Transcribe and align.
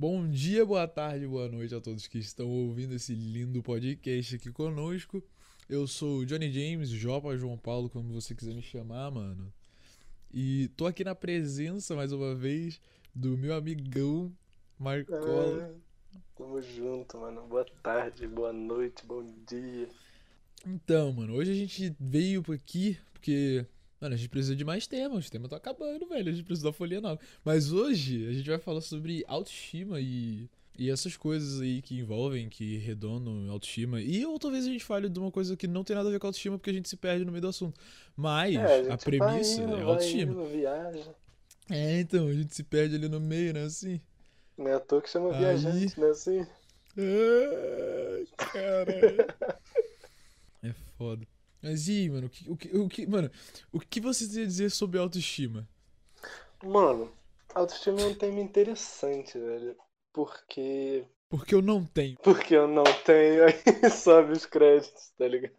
Bom 0.00 0.30
dia, 0.30 0.64
boa 0.64 0.86
tarde, 0.86 1.26
boa 1.26 1.48
noite 1.48 1.74
a 1.74 1.80
todos 1.80 2.06
que 2.06 2.18
estão 2.18 2.48
ouvindo 2.48 2.94
esse 2.94 3.12
lindo 3.16 3.60
podcast 3.64 4.36
aqui 4.36 4.52
conosco. 4.52 5.20
Eu 5.68 5.88
sou 5.88 6.18
o 6.18 6.24
Johnny 6.24 6.52
James, 6.52 6.88
Jopa 6.88 7.36
João 7.36 7.58
Paulo, 7.58 7.90
como 7.90 8.12
você 8.12 8.32
quiser 8.32 8.54
me 8.54 8.62
chamar, 8.62 9.10
mano. 9.10 9.52
E 10.32 10.68
tô 10.76 10.86
aqui 10.86 11.02
na 11.02 11.16
presença, 11.16 11.96
mais 11.96 12.12
uma 12.12 12.32
vez, 12.32 12.80
do 13.12 13.36
meu 13.36 13.52
amigão 13.52 14.32
Marcola. 14.78 15.64
É, 15.64 16.18
tamo 16.36 16.62
junto, 16.62 17.18
mano. 17.18 17.42
Boa 17.48 17.66
tarde, 17.82 18.24
boa 18.28 18.52
noite, 18.52 19.04
bom 19.04 19.26
dia. 19.48 19.88
Então, 20.64 21.12
mano, 21.12 21.34
hoje 21.34 21.50
a 21.50 21.56
gente 21.56 21.92
veio 21.98 22.44
aqui 22.54 22.96
porque, 23.12 23.66
mano, 24.00 24.14
a 24.14 24.16
gente 24.18 24.28
precisa 24.28 24.54
de 24.56 24.64
mais 24.64 24.86
temas. 24.86 25.24
Os 25.24 25.30
temas 25.30 25.46
estão 25.46 25.56
acabando, 25.58 26.06
velho. 26.06 26.28
A 26.28 26.32
gente 26.32 26.44
precisa 26.44 26.68
da 26.68 26.72
folha 26.72 27.00
nova. 27.00 27.20
Mas 27.44 27.72
hoje 27.72 28.26
a 28.28 28.32
gente 28.32 28.48
vai 28.48 28.58
falar 28.58 28.80
sobre 28.80 29.24
autoestima 29.26 30.00
e, 30.00 30.48
e 30.78 30.90
essas 30.90 31.16
coisas 31.16 31.60
aí 31.60 31.82
que 31.82 31.98
envolvem, 31.98 32.48
que 32.48 32.76
redondam 32.78 33.50
autoestima. 33.50 34.00
E 34.00 34.24
ou 34.26 34.38
talvez 34.38 34.64
a 34.66 34.68
gente 34.70 34.84
fale 34.84 35.08
de 35.08 35.18
uma 35.18 35.30
coisa 35.30 35.56
que 35.56 35.66
não 35.66 35.82
tem 35.84 35.96
nada 35.96 36.08
a 36.08 36.12
ver 36.12 36.18
com 36.20 36.26
autoestima 36.26 36.58
porque 36.58 36.70
a 36.70 36.74
gente 36.74 36.88
se 36.88 36.96
perde 36.96 37.24
no 37.24 37.32
meio 37.32 37.42
do 37.42 37.48
assunto. 37.48 37.78
Mas 38.16 38.54
É, 38.56 38.64
a, 38.80 38.90
gente 38.90 39.04
premissa 39.04 39.56
vai 39.56 39.64
indo, 39.66 39.76
é 39.76 39.82
autoestima. 39.82 40.32
indo, 40.32 40.44
viaja. 40.46 41.14
É, 41.70 42.00
então, 42.00 42.28
a 42.28 42.32
gente 42.32 42.54
se 42.54 42.62
perde 42.62 42.94
ali 42.96 43.08
no 43.08 43.20
meio, 43.20 43.52
né? 43.52 43.64
Assim. 43.64 44.00
Não 44.56 44.68
é 44.68 44.74
à 44.74 44.80
toa 44.80 45.02
que 45.02 45.10
chama 45.10 45.32
Aí- 45.32 45.38
viajante, 45.38 46.00
né? 46.00 46.08
Assim. 46.08 46.46
Ai, 46.96 48.26
caralho. 48.36 49.26
É 50.60 50.72
foda. 50.96 51.24
Mas 51.62 51.88
e 51.88 51.92
aí, 51.92 52.10
mano, 52.10 52.26
o 52.26 52.30
que, 52.30 52.50
o 52.50 52.56
que, 52.56 52.76
o 52.76 52.88
que, 52.88 53.06
mano, 53.06 53.30
o 53.72 53.80
que 53.80 54.00
você 54.00 54.28
tem 54.28 54.44
a 54.44 54.46
dizer 54.46 54.70
sobre 54.70 54.98
autoestima? 54.98 55.68
Mano, 56.62 57.10
autoestima 57.54 58.00
é 58.00 58.06
um 58.06 58.14
tema 58.14 58.40
interessante, 58.40 59.38
velho. 59.38 59.76
Porque. 60.12 61.04
Porque 61.28 61.54
eu 61.54 61.62
não 61.62 61.84
tenho. 61.84 62.16
Porque 62.22 62.54
eu 62.54 62.66
não 62.66 62.84
tenho, 63.04 63.44
aí 63.46 63.90
sobe 63.90 64.32
os 64.32 64.46
créditos, 64.46 65.10
tá 65.18 65.28
ligado? 65.28 65.54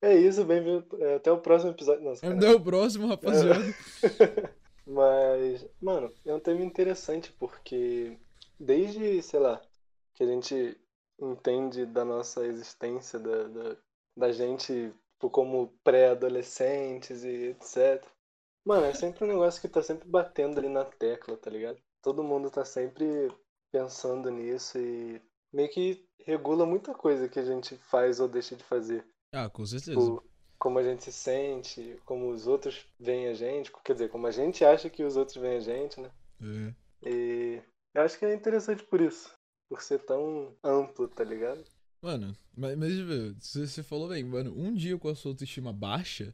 É 0.00 0.14
isso, 0.14 0.44
bem-vindo. 0.44 0.86
é, 1.00 1.16
Até 1.16 1.32
o 1.32 1.38
próximo 1.38 1.72
episódio. 1.72 2.04
Nossa, 2.04 2.26
Até 2.26 2.50
o 2.50 2.60
próximo, 2.60 3.08
rapaziada. 3.08 3.64
Mas, 4.86 5.66
mano, 5.80 6.12
é 6.24 6.32
um 6.32 6.38
tema 6.38 6.62
interessante 6.62 7.32
porque 7.32 8.16
desde, 8.58 9.20
sei 9.22 9.40
lá, 9.40 9.60
que 10.14 10.22
a 10.22 10.26
gente 10.26 10.78
entende 11.20 11.84
da 11.86 12.04
nossa 12.04 12.46
existência, 12.46 13.18
da, 13.18 13.44
da, 13.48 13.76
da 14.16 14.32
gente 14.32 14.92
tipo, 15.16 15.30
como 15.30 15.72
pré-adolescentes 15.82 17.24
e 17.24 17.48
etc. 17.48 18.04
Mano, 18.64 18.86
é 18.86 18.94
sempre 18.94 19.24
um 19.24 19.28
negócio 19.28 19.60
que 19.60 19.68
tá 19.68 19.82
sempre 19.82 20.08
batendo 20.08 20.58
ali 20.58 20.68
na 20.68 20.84
tecla, 20.84 21.36
tá 21.36 21.50
ligado? 21.50 21.78
Todo 22.02 22.24
mundo 22.24 22.50
tá 22.50 22.64
sempre 22.64 23.30
pensando 23.72 24.30
nisso 24.30 24.78
e 24.78 25.20
meio 25.52 25.68
que 25.70 26.04
regula 26.24 26.66
muita 26.66 26.94
coisa 26.94 27.28
que 27.28 27.38
a 27.38 27.44
gente 27.44 27.76
faz 27.76 28.20
ou 28.20 28.28
deixa 28.28 28.56
de 28.56 28.64
fazer. 28.64 29.04
Ah, 29.32 29.48
com 29.48 29.64
certeza. 29.64 29.98
Tipo, 29.98 30.22
como 30.58 30.78
a 30.78 30.82
gente 30.82 31.04
se 31.04 31.12
sente, 31.12 32.00
como 32.04 32.30
os 32.30 32.46
outros 32.46 32.86
veem 32.98 33.28
a 33.28 33.34
gente, 33.34 33.72
quer 33.84 33.92
dizer, 33.92 34.08
como 34.08 34.26
a 34.26 34.30
gente 34.30 34.64
acha 34.64 34.90
que 34.90 35.04
os 35.04 35.16
outros 35.16 35.36
veem 35.36 35.58
a 35.58 35.60
gente, 35.60 36.00
né? 36.00 36.10
É. 36.40 37.08
E 37.08 37.62
eu 37.94 38.02
acho 38.02 38.18
que 38.18 38.24
é 38.24 38.34
interessante 38.34 38.82
por 38.84 39.00
isso, 39.00 39.32
por 39.68 39.82
ser 39.82 40.00
tão 40.00 40.56
amplo, 40.64 41.06
tá 41.08 41.22
ligado? 41.22 41.62
Mano, 42.06 42.36
mas, 42.56 42.76
mas 42.78 42.96
velho, 42.98 43.36
você 43.40 43.82
falou 43.82 44.08
bem, 44.08 44.22
mano, 44.22 44.54
um 44.56 44.72
dia 44.72 44.96
com 44.96 45.08
a 45.08 45.14
sua 45.14 45.32
autoestima 45.32 45.72
baixa, 45.72 46.32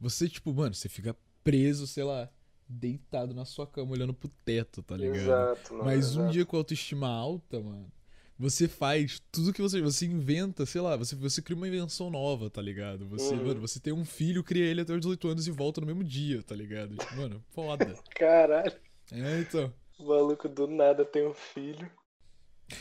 você, 0.00 0.28
tipo, 0.28 0.52
mano, 0.54 0.74
você 0.74 0.88
fica 0.88 1.16
preso, 1.44 1.86
sei 1.86 2.04
lá, 2.04 2.28
deitado 2.68 3.34
na 3.34 3.44
sua 3.46 3.66
cama 3.66 3.92
olhando 3.92 4.14
pro 4.14 4.28
teto, 4.44 4.82
tá 4.82 4.96
ligado? 4.96 5.48
Exato, 5.48 5.74
mano. 5.74 5.84
Mas 5.84 6.16
um 6.16 6.26
exato. 6.26 6.32
dia 6.32 6.46
com 6.46 6.56
a 6.56 6.60
autoestima 6.60 7.08
alta, 7.08 7.60
mano, 7.60 7.90
você 8.38 8.68
faz 8.68 9.22
tudo 9.32 9.52
que 9.52 9.62
você. 9.62 9.80
Você 9.82 10.06
inventa, 10.06 10.66
sei 10.66 10.80
lá, 10.82 10.96
você, 10.96 11.16
você 11.16 11.42
cria 11.42 11.56
uma 11.56 11.68
invenção 11.68 12.10
nova, 12.10 12.50
tá 12.50 12.62
ligado? 12.62 13.08
Você, 13.08 13.34
Uhum. 13.34 13.44
mano, 13.46 13.60
você 13.60 13.80
tem 13.80 13.92
um 13.94 14.04
filho, 14.04 14.44
cria 14.44 14.64
ele 14.66 14.82
até 14.82 14.92
os 14.94 15.00
18 15.00 15.28
anos 15.28 15.46
e 15.46 15.50
volta 15.52 15.80
no 15.80 15.86
mesmo 15.88 16.04
dia, 16.04 16.42
tá 16.42 16.54
ligado? 16.54 16.96
Tipo, 16.98 17.16
mano, 17.16 17.42
foda. 17.50 17.98
Caralho, 18.14 18.78
É, 19.10 19.40
então. 19.40 19.72
o 19.98 20.04
maluco 20.08 20.48
do 20.48 20.66
nada 20.66 21.04
tem 21.04 21.26
um 21.26 21.34
filho. 21.34 21.90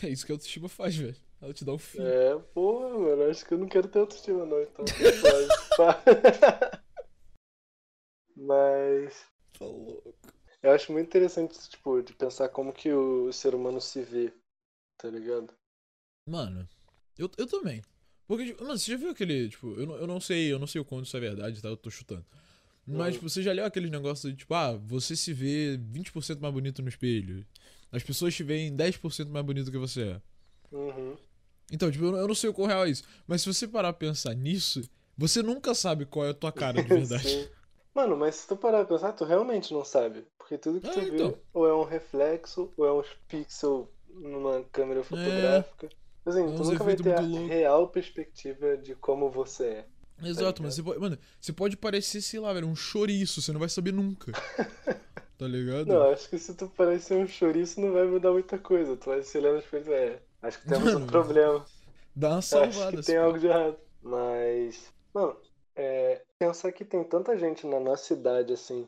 É 0.03 0.09
isso 0.09 0.25
que 0.25 0.31
a 0.31 0.35
autoestima 0.35 0.67
faz, 0.69 0.95
velho. 0.95 1.15
Ela 1.41 1.53
te 1.53 1.63
dá 1.63 1.73
um 1.73 1.77
filho. 1.77 2.05
É, 2.05 2.37
porra, 2.53 2.89
mano, 2.97 3.23
acho 3.29 3.45
que 3.45 3.53
eu 3.53 3.57
não 3.57 3.67
quero 3.67 3.87
ter 3.87 3.99
autoestima 3.99 4.45
não, 4.45 4.61
então. 4.61 4.85
Mas 8.35 9.25
Tá 9.57 9.65
louco. 9.65 10.13
eu 10.61 10.71
acho 10.71 10.91
muito 10.91 11.07
interessante, 11.07 11.57
tipo, 11.69 12.01
de 12.01 12.13
pensar 12.13 12.49
como 12.49 12.73
que 12.73 12.91
o 12.91 13.31
ser 13.31 13.55
humano 13.55 13.81
se 13.81 14.01
vê, 14.03 14.31
tá 14.97 15.09
ligado? 15.09 15.53
Mano, 16.27 16.67
eu, 17.17 17.29
eu 17.37 17.47
também. 17.47 17.81
Porque, 18.27 18.45
tipo, 18.47 18.63
mano, 18.63 18.77
você 18.77 18.91
já 18.91 18.97
viu 18.97 19.09
aquele, 19.09 19.49
tipo, 19.49 19.73
eu 19.79 19.87
não, 19.87 19.95
eu 19.95 20.07
não 20.07 20.19
sei, 20.19 20.51
eu 20.51 20.59
não 20.59 20.67
sei 20.67 20.81
o 20.81 20.85
quanto 20.85 21.05
isso 21.05 21.17
é 21.17 21.19
verdade, 21.19 21.61
tá? 21.61 21.69
Eu 21.69 21.77
tô 21.77 21.89
chutando. 21.89 22.25
Mas, 22.85 23.07
Uhum. 23.07 23.11
tipo, 23.13 23.29
você 23.29 23.41
já 23.41 23.51
leu 23.53 23.65
aquele 23.65 23.89
negócio 23.89 24.29
de, 24.31 24.37
tipo, 24.37 24.53
ah, 24.53 24.73
você 24.73 25.15
se 25.15 25.33
vê 25.33 25.77
20% 25.77 26.39
mais 26.39 26.53
bonito 26.53 26.81
no 26.81 26.89
espelho. 26.89 27.45
As 27.91 28.03
pessoas 28.03 28.35
te 28.35 28.43
veem 28.43 28.75
10% 28.75 29.29
mais 29.31 29.45
bonito 29.45 29.71
que 29.71 29.77
você 29.77 30.01
é. 30.03 30.21
Uhum. 30.71 31.17
Então, 31.71 31.91
tipo, 31.91 32.05
eu 32.05 32.27
não- 32.27 32.35
sei 32.35 32.49
o 32.49 32.53
quão 32.53 32.67
real 32.67 32.85
é 32.85 32.89
isso. 32.89 33.03
Mas 33.27 33.41
se 33.41 33.53
você 33.53 33.67
parar 33.67 33.91
pra 33.93 34.07
pensar 34.07 34.33
nisso, 34.33 34.81
você 35.17 35.41
nunca 35.43 35.73
sabe 35.75 36.05
qual 36.05 36.25
é 36.25 36.29
a 36.29 36.33
tua 36.33 36.51
cara 36.51 36.81
de 36.81 36.87
verdade. 36.87 37.49
Mano, 37.93 38.15
mas 38.15 38.35
se 38.35 38.47
tu 38.47 38.55
parar 38.55 38.85
pra 38.85 38.95
pensar, 38.95 39.11
tu 39.13 39.25
realmente 39.25 39.73
não 39.73 39.83
sabe. 39.83 40.25
Porque 40.37 40.57
tudo 40.57 40.79
que 40.79 40.87
É, 40.87 40.91
tu 40.93 40.99
vê 41.01 41.07
então. 41.15 41.37
ou 41.53 41.67
é 41.67 41.73
um 41.75 41.83
reflexo, 41.83 42.71
ou 42.77 42.85
é 42.85 42.93
uns 42.93 43.07
pixels 43.27 43.87
numa 44.09 44.63
câmera 44.71 45.03
fotográfica. 45.03 45.89
Assim, 46.25 46.41
É 46.43 46.45
tu 46.55 46.61
uns 46.61 46.69
nunca 46.69 46.83
vai 46.83 46.95
ter 46.95 47.13
a 47.17 47.21
loucos. 47.21 47.47
real 47.49 47.87
perspectiva 47.89 48.77
de 48.77 48.95
como 48.95 49.29
você 49.29 49.63
é. 49.65 49.85
Exato, 50.23 50.39
ligado? 50.39 50.63
mas 50.63 50.75
você 50.75 50.83
pode, 50.83 50.99
mano, 50.99 51.17
você 51.39 51.53
pode 51.53 51.77
parecer, 51.77 52.21
sei 52.21 52.39
lá, 52.39 52.51
velho, 52.53 52.67
um 52.67 52.75
chouriço, 52.75 53.39
você 53.41 53.51
não 53.51 53.59
vai 53.59 53.69
saber 53.69 53.91
nunca. 53.93 54.31
Tá 55.37 55.47
ligado? 55.47 55.85
Não, 55.85 56.01
acho 56.11 56.27
que 56.29 56.39
se 56.39 56.51
tu 56.55 56.67
parecer 56.67 57.13
um 57.15 57.27
chouriço 57.27 57.79
não 57.79 57.93
vai 57.93 58.05
mudar 58.07 58.31
muita 58.31 58.57
coisa. 58.57 58.97
Tu 58.97 59.05
vai 59.05 59.21
se 59.21 59.37
olhar 59.37 59.53
no 59.53 59.59
espelho 59.59 59.93
é, 59.93 60.19
acho 60.41 60.61
que 60.61 60.67
temos 60.67 60.93
um 60.95 61.05
problema. 61.07 61.65
Dá 62.15 62.29
uma 62.29 62.37
Acho 62.39 62.47
salvada. 62.47 62.91
que 62.91 62.99
assim. 62.99 63.11
tem 63.11 63.17
algo 63.17 63.39
de 63.39 63.47
errado. 63.47 63.77
Mas, 64.01 64.93
mano, 65.13 65.39
é, 65.75 66.23
pensar 66.39 66.71
que 66.71 66.85
tem 66.85 67.03
tanta 67.03 67.37
gente 67.37 67.65
na 67.67 67.79
nossa 67.79 68.13
idade, 68.13 68.53
assim, 68.53 68.87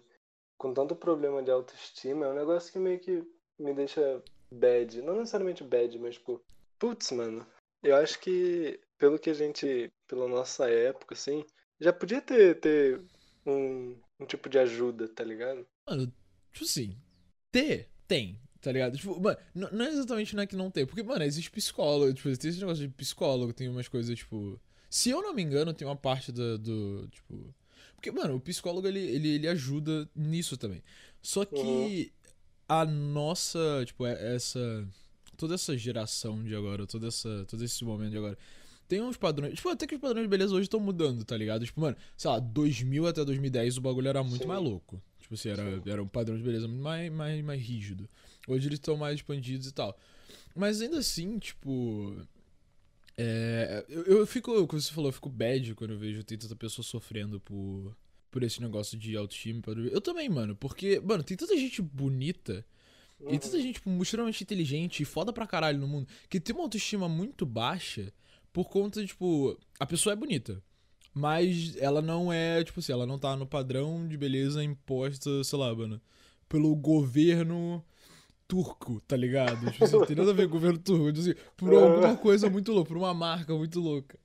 com 0.57 0.73
tanto 0.73 0.95
problema 0.95 1.43
de 1.43 1.51
autoestima, 1.51 2.25
é 2.25 2.29
um 2.29 2.35
negócio 2.35 2.71
que 2.71 2.79
meio 2.79 2.99
que 2.99 3.23
me 3.59 3.73
deixa 3.73 4.23
bad. 4.51 5.01
Não 5.01 5.15
necessariamente 5.15 5.63
bad, 5.63 5.97
mas, 5.99 6.15
tipo, 6.15 6.41
putz, 6.79 7.11
mano, 7.11 7.45
eu 7.83 7.95
acho 7.95 8.19
que, 8.19 8.79
pelo 8.97 9.19
que 9.19 9.29
a 9.29 9.33
gente, 9.33 9.91
pela 10.07 10.27
nossa 10.27 10.69
época, 10.69 11.13
assim, 11.13 11.45
já 11.79 11.93
podia 11.93 12.21
ter, 12.21 12.59
ter 12.59 13.01
um, 13.45 13.95
um 14.19 14.25
tipo 14.25 14.49
de 14.49 14.59
ajuda, 14.59 15.07
tá 15.07 15.23
ligado? 15.23 15.65
Mano, 15.87 16.11
tipo 16.51 16.65
assim, 16.65 16.97
ter, 17.51 17.89
tem, 18.07 18.39
tá 18.61 18.71
ligado? 18.71 18.97
Tipo, 18.97 19.19
mano, 19.19 19.37
não 19.53 19.85
é 19.85 19.89
exatamente 19.89 20.35
não 20.35 20.43
é 20.43 20.47
que 20.47 20.55
não 20.55 20.69
tem, 20.71 20.85
porque, 20.85 21.03
mano, 21.03 21.23
existe 21.23 21.49
psicólogo, 21.51 22.13
tipo, 22.13 22.35
tem 22.37 22.49
esse 22.49 22.59
negócio 22.59 22.87
de 22.87 22.93
psicólogo, 22.93 23.53
tem 23.53 23.67
umas 23.69 23.87
coisas, 23.87 24.17
tipo. 24.17 24.59
Se 24.89 25.09
eu 25.11 25.21
não 25.21 25.33
me 25.33 25.41
engano, 25.43 25.73
tem 25.73 25.87
uma 25.87 25.95
parte 25.95 26.31
do. 26.31 26.57
do 26.57 27.07
tipo. 27.11 27.53
Porque, 27.95 28.11
mano, 28.11 28.35
o 28.35 28.39
psicólogo 28.41 28.87
ele, 28.87 28.99
ele, 28.99 29.27
ele 29.29 29.47
ajuda 29.47 30.09
nisso 30.15 30.55
também. 30.57 30.81
Só 31.21 31.43
que 31.45 31.55
Uhum. 31.55 32.09
a 32.67 32.85
nossa, 32.85 33.83
tipo, 33.85 34.05
é- 34.05 34.35
essa. 34.35 34.87
Toda 35.37 35.55
essa 35.55 35.77
geração 35.77 36.43
de 36.43 36.53
agora, 36.55 36.85
toda 36.85 37.07
essa, 37.07 37.45
todo 37.47 37.63
esse 37.63 37.83
momento 37.85 38.11
de 38.11 38.17
agora. 38.17 38.37
Tem 38.89 39.01
uns 39.01 39.15
padrões. 39.17 39.53
Tipo, 39.53 39.69
até 39.69 39.85
que 39.85 39.95
os 39.95 40.01
padrões 40.01 40.23
de 40.25 40.29
beleza 40.29 40.53
hoje 40.53 40.63
estão 40.63 40.79
mudando, 40.79 41.23
tá 41.23 41.37
ligado? 41.37 41.63
Tipo, 41.63 41.79
mano, 41.81 41.95
sei 42.17 42.29
lá, 42.31 42.39
2000 42.39 43.05
até 43.07 43.23
2010 43.23 43.77
o 43.77 43.81
bagulho 43.81 44.07
era 44.07 44.23
muito 44.23 44.41
Sim. 44.41 44.47
mais 44.47 44.61
louco. 44.61 45.01
Tipo 45.19 45.35
assim, 45.35 45.49
era, 45.49 45.63
Sim. 45.63 45.81
era 45.89 46.01
um 46.03 46.07
padrão 46.07 46.35
de 46.35 46.41
beleza 46.43 46.67
muito 46.67 46.81
mais, 46.81 47.11
mais, 47.11 47.43
mais 47.43 47.61
rígido. 47.61 48.09
Hoje 48.47 48.67
eles 48.67 48.79
estão 48.79 48.97
mais 48.97 49.15
expandidos 49.15 49.67
e 49.67 49.71
tal. 49.73 49.97
Mas 50.55 50.81
ainda 50.81 50.97
assim, 50.99 51.37
tipo. 51.39 52.15
É, 53.17 53.85
eu, 53.89 54.03
eu 54.03 54.27
fico, 54.27 54.65
como 54.65 54.81
você 54.81 54.93
falou, 54.93 55.09
eu 55.09 55.13
fico 55.13 55.29
bad 55.29 55.75
quando 55.75 55.91
eu 55.91 55.97
vejo 55.99 56.23
tem 56.23 56.37
tanta 56.37 56.55
pessoa 56.55 56.85
sofrendo 56.85 57.39
por, 57.39 57.95
por 58.31 58.43
esse 58.43 58.61
negócio 58.61 58.97
de 58.97 59.15
autoestima. 59.15 59.61
e. 59.61 59.93
Eu 59.93 59.99
também, 60.01 60.29
mano, 60.29 60.55
porque, 60.55 60.99
mano, 61.01 61.23
tem 61.23 61.35
tanta 61.35 61.55
gente 61.57 61.81
bonita 61.81 62.65
e 63.19 63.23
Uhum. 63.33 63.37
tanta 63.37 63.59
gente 63.61 63.73
tipo, 63.75 64.01
extremamente 64.01 64.41
inteligente 64.41 65.01
e 65.03 65.05
foda 65.05 65.33
pra 65.33 65.45
caralho 65.45 65.77
no 65.77 65.85
mundo 65.85 66.07
que 66.29 66.39
tem 66.39 66.55
uma 66.55 66.63
autoestima 66.63 67.09
muito 67.09 67.45
baixa 67.45 68.13
por 68.53 68.69
conta 68.69 69.05
tipo, 69.05 69.59
a 69.77 69.85
pessoa 69.85 70.13
é 70.13 70.15
bonita. 70.15 70.63
Mas 71.13 71.75
ela 71.77 72.01
não 72.01 72.31
é, 72.31 72.63
tipo 72.63 72.79
assim, 72.79 72.93
ela 72.93 73.05
não 73.05 73.19
tá 73.19 73.35
no 73.35 73.45
padrão 73.45 74.07
de 74.07 74.15
beleza 74.15 74.63
imposta, 74.63 75.43
sei 75.43 75.59
lá, 75.59 75.75
mano, 75.75 75.99
pelo 76.47 76.73
governo 76.75 77.83
turco, 78.49 78.99
tá 79.01 79.15
ligado? 79.15 79.71
Tipo 79.71 79.83
assim, 79.85 79.95
não 79.95 80.05
tem 80.07 80.15
nada 80.15 80.31
a 80.31 80.33
ver 80.33 80.49
com 80.49 80.55
o 80.57 80.59
governo 80.59 80.79
turco, 80.79 81.13
tipo 81.13 81.19
assim, 81.19 81.35
por 81.55 81.71
alguma 81.71 82.17
coisa 82.17 82.49
muito 82.49 82.71
louca, 82.73 82.87
por 82.89 82.97
uma 82.97 83.13
marca 83.13 83.53
muito 83.53 83.79
louca. 83.79 84.17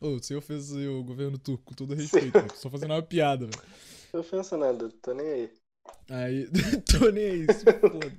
Ô, 0.00 0.18
sem 0.22 0.36
ofensa 0.36 0.76
o 0.76 1.02
governo 1.02 1.36
turco, 1.36 1.64
com 1.64 1.74
todo 1.74 1.92
respeito, 1.94 2.32
mano, 2.32 2.52
só 2.54 2.70
fazendo 2.70 2.92
uma 2.92 3.02
piada, 3.02 3.46
velho. 3.46 3.62
Não 4.12 4.20
ofensa 4.20 4.56
nada, 4.56 4.88
tô 5.02 5.12
nem 5.12 5.26
aí. 5.26 5.50
Aí, 6.08 6.48
tô 6.86 7.10
nem 7.10 7.24
aí, 7.24 7.46
se 7.52 7.64
foda. 7.64 8.12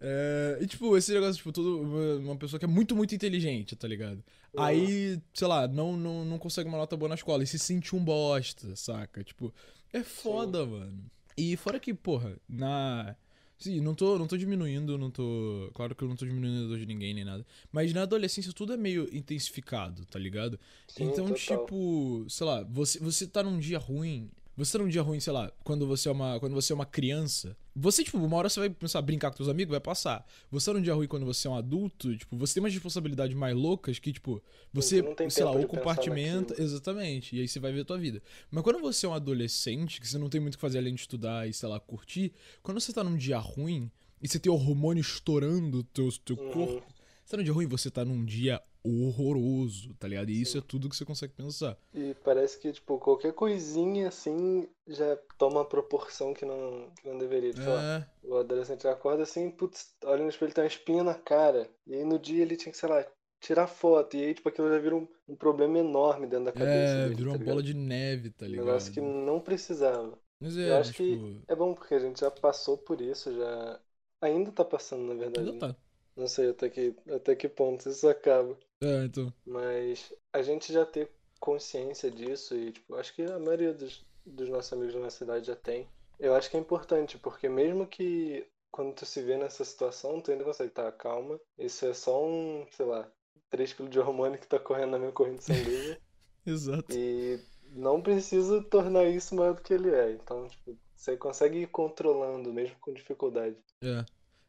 É, 0.00 0.58
e 0.62 0.66
tipo, 0.66 0.96
esse 0.96 1.12
negócio, 1.12 1.36
tipo, 1.36 1.52
todo, 1.52 1.82
uma- 2.18 2.36
pessoa 2.36 2.58
que 2.58 2.64
é 2.64 2.68
muito, 2.68 2.96
muito 2.96 3.14
inteligente, 3.14 3.76
tá 3.76 3.86
ligado? 3.86 4.24
Uhum. 4.54 4.62
Aí, 4.62 5.20
sei 5.34 5.46
lá, 5.46 5.68
não, 5.68 5.94
não, 5.94 6.24
não 6.24 6.38
consegue 6.38 6.68
uma 6.70 6.78
nota 6.78 6.96
boa 6.96 7.10
na 7.10 7.14
escola 7.16 7.42
e 7.42 7.46
se 7.46 7.58
sente 7.58 7.94
um 7.94 8.02
bosta, 8.02 8.74
saca? 8.76 9.22
Tipo, 9.22 9.52
é 9.92 10.02
foda, 10.02 10.64
mano. 10.64 11.04
E 11.36 11.54
fora 11.56 11.78
que, 11.78 11.92
porra, 11.92 12.34
na. 12.48 13.14
Sim, 13.60 13.78
não 13.82 13.94
tô, 13.94 14.18
não 14.18 14.26
tô 14.26 14.38
diminuindo, 14.38 14.96
não 14.96 15.10
tô. 15.10 15.70
Claro 15.74 15.94
que 15.94 16.02
eu 16.02 16.08
não 16.08 16.16
tô 16.16 16.24
diminuindo 16.24 16.64
a 16.64 16.68
dor 16.68 16.78
de 16.78 16.86
ninguém 16.86 17.12
nem 17.12 17.24
nada. 17.24 17.46
Mas 17.70 17.92
na 17.92 18.02
adolescência 18.02 18.54
tudo 18.54 18.72
é 18.72 18.76
meio 18.76 19.06
intensificado, 19.14 20.06
tá 20.06 20.18
ligado? 20.18 20.58
Sim, 20.88 21.04
então, 21.04 21.26
total. 21.26 21.36
tipo, 21.36 22.24
sei 22.26 22.46
lá, 22.46 22.62
você, 22.62 22.98
você 22.98 23.26
tá 23.26 23.42
num 23.42 23.58
dia 23.58 23.78
ruim. 23.78 24.30
Você 24.60 24.76
tá 24.76 24.84
num 24.84 24.90
dia 24.90 25.00
ruim, 25.00 25.18
sei 25.18 25.32
lá, 25.32 25.50
quando 25.64 25.86
você 25.86 26.06
é 26.06 26.12
uma, 26.12 26.38
quando 26.38 26.52
você 26.52 26.70
é 26.70 26.74
uma 26.74 26.84
criança. 26.84 27.56
Você, 27.74 28.04
tipo, 28.04 28.18
uma 28.18 28.36
hora 28.36 28.46
você 28.46 28.60
vai 28.60 28.68
começar 28.68 28.98
a 28.98 29.02
brincar 29.02 29.30
com 29.30 29.38
seus 29.38 29.48
amigos, 29.48 29.70
vai 29.70 29.80
passar. 29.80 30.26
Você 30.50 30.66
tá 30.66 30.74
num 30.74 30.82
dia 30.82 30.92
ruim 30.92 31.06
quando 31.06 31.24
você 31.24 31.48
é 31.48 31.50
um 31.50 31.56
adulto, 31.56 32.14
tipo, 32.14 32.36
você 32.36 32.52
tem 32.52 32.62
umas 32.62 32.74
responsabilidades 32.74 33.34
mais 33.34 33.56
loucas 33.56 33.98
que, 33.98 34.12
tipo, 34.12 34.42
você, 34.70 35.02
sei 35.30 35.46
lá, 35.46 35.52
ou 35.52 35.66
compartimenta. 35.66 36.60
Exatamente. 36.60 37.34
E 37.34 37.40
aí 37.40 37.48
você 37.48 37.58
vai 37.58 37.72
ver 37.72 37.80
a 37.80 37.84
tua 37.86 37.96
vida. 37.96 38.22
Mas 38.50 38.62
quando 38.62 38.80
você 38.80 39.06
é 39.06 39.08
um 39.08 39.14
adolescente, 39.14 39.98
que 39.98 40.06
você 40.06 40.18
não 40.18 40.28
tem 40.28 40.42
muito 40.42 40.54
o 40.54 40.56
que 40.58 40.60
fazer 40.60 40.76
além 40.76 40.94
de 40.94 41.00
estudar 41.00 41.48
e, 41.48 41.54
sei 41.54 41.66
lá, 41.66 41.80
curtir, 41.80 42.30
quando 42.62 42.78
você 42.78 42.92
tá 42.92 43.02
num 43.02 43.16
dia 43.16 43.38
ruim 43.38 43.90
e 44.20 44.28
você 44.28 44.38
tem 44.38 44.52
o 44.52 44.56
hormônio 44.56 45.00
estourando 45.00 45.78
o 45.78 45.82
teu, 45.82 46.10
teu 46.22 46.36
Uhum. 46.36 46.50
corpo, 46.50 46.94
você 47.24 47.30
tá 47.30 47.36
num 47.38 47.44
dia 47.44 47.52
ruim, 47.54 47.66
você 47.66 47.90
tá 47.90 48.04
num 48.04 48.22
dia 48.26 48.60
horroroso, 48.84 49.94
tá 49.94 50.08
ligado? 50.08 50.30
E 50.30 50.40
isso 50.40 50.58
é 50.58 50.60
tudo 50.60 50.88
que 50.88 50.96
você 50.96 51.04
consegue 51.04 51.32
pensar. 51.34 51.76
E 51.92 52.14
parece 52.24 52.58
que, 52.58 52.72
tipo, 52.72 52.98
qualquer 52.98 53.32
coisinha 53.32 54.08
assim 54.08 54.68
já 54.86 55.16
toma 55.36 55.58
uma 55.60 55.64
proporção 55.64 56.32
que 56.32 56.44
não, 56.44 56.90
que 57.00 57.08
não 57.08 57.18
deveria. 57.18 57.52
Tipo, 57.52 57.70
ó, 57.70 57.84
É, 57.84 58.06
o 58.22 58.36
adolescente 58.36 58.86
acorda 58.86 59.22
assim, 59.24 59.50
putz, 59.50 59.92
olha 60.04 60.22
no 60.22 60.28
espelho, 60.28 60.52
tem 60.54 60.62
uma 60.64 60.68
espinha 60.68 61.02
na 61.02 61.14
cara. 61.14 61.68
E 61.86 61.94
aí 61.94 62.04
no 62.04 62.18
dia 62.18 62.42
ele 62.42 62.56
tinha 62.56 62.70
que, 62.72 62.78
sei 62.78 62.88
lá, 62.88 63.04
tirar 63.40 63.66
foto. 63.66 64.16
E 64.16 64.24
aí, 64.24 64.34
tipo, 64.34 64.48
aquilo 64.48 64.68
já 64.70 64.78
vira 64.78 64.94
um, 64.96 65.08
um 65.28 65.34
problema 65.36 65.78
enorme 65.78 66.26
dentro 66.28 66.44
da 66.46 66.52
cabeça 66.52 66.98
é, 66.98 67.00
dele, 67.00 67.16
virou 67.16 67.32
tá 67.32 67.38
uma 67.38 67.44
bola 67.44 67.62
de 67.62 67.74
neve, 67.74 68.30
tá 68.30 68.46
Um 68.46 68.52
ligado? 68.52 68.64
negócio 68.64 68.92
que 68.92 69.00
não 69.00 69.40
precisava. 69.40 70.18
Mas 70.40 70.56
Eu 70.64 70.74
é, 70.74 70.76
acho 70.76 70.94
que 70.94 71.18
tipo. 71.18 71.42
é 71.48 71.54
bom 71.56 71.74
porque 71.74 71.94
a 71.94 71.98
gente 71.98 72.20
já 72.20 72.30
passou 72.30 72.78
por 72.78 73.00
isso, 73.00 73.34
já. 73.34 73.80
Ainda 74.20 74.52
tá 74.52 74.64
passando, 74.64 75.02
na 75.04 75.14
verdade. 75.14 75.50
Ainda 75.50 75.52
né? 75.52 75.58
tá. 75.58 75.76
Não 76.16 76.26
sei 76.28 76.50
até 76.50 76.68
que, 76.70 76.94
até 77.10 77.34
que 77.36 77.48
ponto 77.48 77.88
isso 77.88 78.08
acaba. 78.08 78.56
É, 78.82 79.04
então. 79.04 79.32
Mas 79.46 80.12
a 80.32 80.42
gente 80.42 80.72
já 80.72 80.86
ter 80.86 81.10
consciência 81.38 82.10
disso 82.10 82.54
e, 82.56 82.72
tipo, 82.72 82.94
acho 82.96 83.14
que 83.14 83.22
a 83.22 83.38
maioria 83.38 83.72
dos, 83.72 84.04
dos 84.24 84.48
nossos 84.48 84.72
amigos 84.72 84.94
da 84.94 85.00
nossa 85.00 85.18
cidade 85.18 85.46
já 85.46 85.56
tem. 85.56 85.88
Eu 86.18 86.34
acho 86.34 86.50
que 86.50 86.56
é 86.56 86.60
importante, 86.60 87.18
porque 87.18 87.48
mesmo 87.48 87.86
que 87.86 88.46
quando 88.70 88.94
tu 88.94 89.06
se 89.06 89.22
vê 89.22 89.36
nessa 89.36 89.64
situação, 89.64 90.20
tu 90.20 90.30
ainda 90.30 90.44
consegue, 90.44 90.70
tá, 90.70 90.90
calma, 90.92 91.40
isso 91.58 91.84
é 91.86 91.94
só 91.94 92.24
um, 92.24 92.66
sei 92.70 92.86
lá, 92.86 93.10
3 93.50 93.72
kg 93.72 93.88
de 93.88 93.98
hormônio 93.98 94.38
que 94.38 94.46
tá 94.46 94.58
correndo 94.58 94.92
na 94.92 94.98
minha 94.98 95.12
corrente 95.12 95.44
sanguínea 95.44 95.98
Exato. 96.46 96.86
e 96.92 97.40
não 97.72 98.00
preciso 98.00 98.62
tornar 98.62 99.04
isso 99.04 99.34
maior 99.34 99.54
do 99.54 99.62
que 99.62 99.74
ele 99.74 99.90
é. 99.90 100.12
Então, 100.12 100.48
tipo, 100.48 100.76
você 100.94 101.16
consegue 101.16 101.58
ir 101.58 101.66
controlando, 101.68 102.52
mesmo 102.52 102.76
com 102.80 102.92
dificuldade. 102.92 103.56
É. 103.82 104.04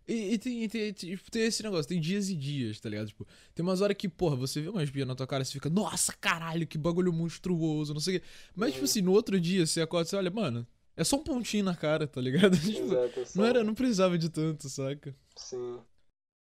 E, 0.07 0.33
e 0.33 0.37
tem, 0.39 0.63
e 0.63 0.67
tem, 0.69 0.91
tipo, 0.91 1.29
tem 1.31 1.43
esse 1.43 1.63
negócio, 1.63 1.87
tem 1.87 1.99
dias 2.01 2.29
e 2.29 2.35
dias, 2.35 2.79
tá 2.79 2.89
ligado? 2.89 3.07
Tipo, 3.07 3.25
tem 3.53 3.63
umas 3.63 3.81
horas 3.81 3.95
que, 3.95 4.09
porra, 4.09 4.35
você 4.35 4.59
vê 4.61 4.67
uma 4.69 4.83
espinha 4.83 5.05
na 5.05 5.15
tua 5.15 5.27
cara 5.27 5.43
e 5.43 5.45
você 5.45 5.53
fica, 5.53 5.69
nossa, 5.69 6.13
caralho, 6.19 6.67
que 6.67 6.77
bagulho 6.77 7.13
monstruoso, 7.13 7.93
não 7.93 8.01
sei 8.01 8.17
o 8.17 8.19
quê. 8.19 8.25
Mas, 8.55 8.71
tipo 8.73 8.79
Uhum. 8.81 8.85
assim, 8.85 9.01
no 9.01 9.11
outro 9.11 9.39
dia 9.39 9.65
você 9.65 9.81
acorda 9.81 10.07
e 10.07 10.09
você 10.09 10.15
olha, 10.15 10.31
mano, 10.31 10.67
é 10.97 11.03
só 11.03 11.15
um 11.17 11.23
pontinho 11.23 11.63
na 11.63 11.75
cara, 11.75 12.07
tá 12.07 12.19
ligado? 12.19 12.57
Tipo, 12.59 12.93
Exato, 12.93 13.19
é 13.19 13.25
só- 13.25 13.39
não, 13.39 13.45
era, 13.45 13.63
não 13.63 13.73
precisava 13.75 14.17
de 14.17 14.29
tanto, 14.29 14.67
saca? 14.69 15.15
Sim. 15.35 15.79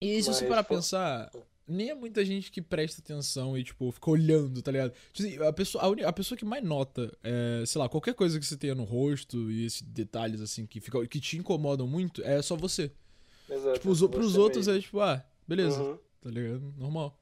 E 0.01 0.21
se 0.21 0.33
você 0.33 0.45
parar 0.47 0.63
fo- 0.63 0.75
pensar, 0.75 1.31
nem 1.67 1.89
é 1.89 1.95
muita 1.95 2.25
gente 2.25 2.51
que 2.51 2.61
presta 2.61 3.01
atenção 3.01 3.57
e, 3.57 3.63
tipo, 3.63 3.91
fica 3.91 4.09
olhando, 4.09 4.61
tá 4.61 4.71
ligado? 4.71 4.93
Tipo 5.13 5.27
assim, 5.29 5.43
a 5.47 5.53
pessoa, 5.53 5.83
a, 5.83 5.87
uni- 5.89 6.03
a 6.03 6.11
pessoa 6.11 6.37
que 6.37 6.43
mais 6.43 6.63
nota, 6.63 7.15
é, 7.23 7.63
sei 7.65 7.79
lá, 7.79 7.87
qualquer 7.87 8.13
coisa 8.15 8.39
que 8.39 8.45
você 8.45 8.57
tenha 8.57 8.73
no 8.75 8.83
rosto 8.83 9.51
e 9.51 9.65
esses 9.65 9.81
detalhes, 9.83 10.41
assim, 10.41 10.65
que, 10.65 10.79
fica, 10.81 11.05
que 11.07 11.19
te 11.19 11.37
incomodam 11.37 11.87
muito, 11.87 12.21
é 12.23 12.41
só 12.41 12.55
você. 12.55 12.91
Exato. 13.51 13.79
Tipo, 13.79 13.89
os, 13.91 14.01
pros 14.07 14.37
outros 14.37 14.67
mesmo. 14.67 14.79
é 14.79 14.81
tipo, 14.81 14.99
ah, 15.01 15.23
beleza, 15.47 15.81
Uhum. 15.81 15.97
tá 16.21 16.29
ligado? 16.29 16.73
Normal. 16.77 17.17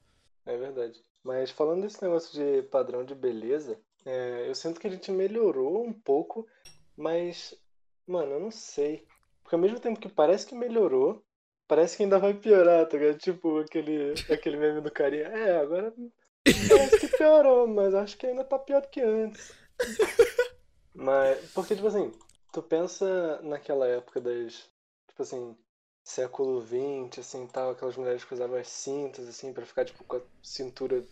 É 0.45 0.55
verdade. 0.57 1.03
Mas 1.23 1.49
falando 1.51 1.81
desse 1.81 2.01
negócio 2.01 2.33
de 2.33 2.63
padrão 2.69 3.03
de 3.03 3.13
beleza, 3.15 3.77
é, 4.05 4.45
eu 4.47 4.55
sinto 4.55 4.79
que 4.79 4.87
a 4.87 4.89
gente 4.89 5.11
melhorou 5.11 5.83
um 5.85 5.91
pouco, 5.93 6.47
mas, 6.95 7.53
mano, 8.07 8.33
eu 8.33 8.39
não 8.39 8.51
sei. 8.51 9.05
Porque 9.43 9.55
ao 9.55 9.61
mesmo 9.61 9.79
tempo 9.79 9.99
que 9.99 10.07
parece 10.09 10.45
que 10.45 10.55
melhorou, 10.55 11.23
parece 11.67 11.97
que 11.97 12.03
ainda 12.03 12.19
vai 12.19 12.33
piorar, 12.33 12.87
tá 12.87 12.97
ligado? 12.97 13.17
Tipo 13.17 13.59
aquele, 13.59 14.13
aquele 14.31 14.57
meme 14.57 14.81
do 14.81 14.91
carinha. 14.91 15.23
É, 15.27 15.59
agora 15.59 15.93
parece 16.69 16.99
que 16.99 17.17
piorou, 17.17 17.67
mas 17.67 17.93
acho 17.93 18.17
que 18.17 18.27
ainda 18.27 18.43
tá 18.43 18.57
pior 18.59 18.81
do 18.81 18.87
que 18.89 19.01
antes. 19.01 19.51
Mas, 20.93 21.51
porque, 21.53 21.75
tipo 21.75 21.87
assim, 21.87 22.11
tu 22.51 22.61
pensa 22.61 23.39
naquela 23.41 23.87
época 23.87 24.19
das, 24.19 24.69
tipo 25.07 25.21
assim, 25.21 25.55
século 26.03 26.61
XX, 26.61 27.19
assim, 27.19 27.47
tal, 27.47 27.71
aquelas 27.71 27.95
mulheres 27.95 28.23
que 28.23 28.33
usavam 28.33 28.57
as 28.57 28.67
cintas, 28.67 29.27
assim, 29.27 29.53
pra 29.53 29.65
ficar, 29.65 29.85
tipo, 29.85 30.03
com 30.03 30.17
a 30.17 30.21
cintura 30.41 31.03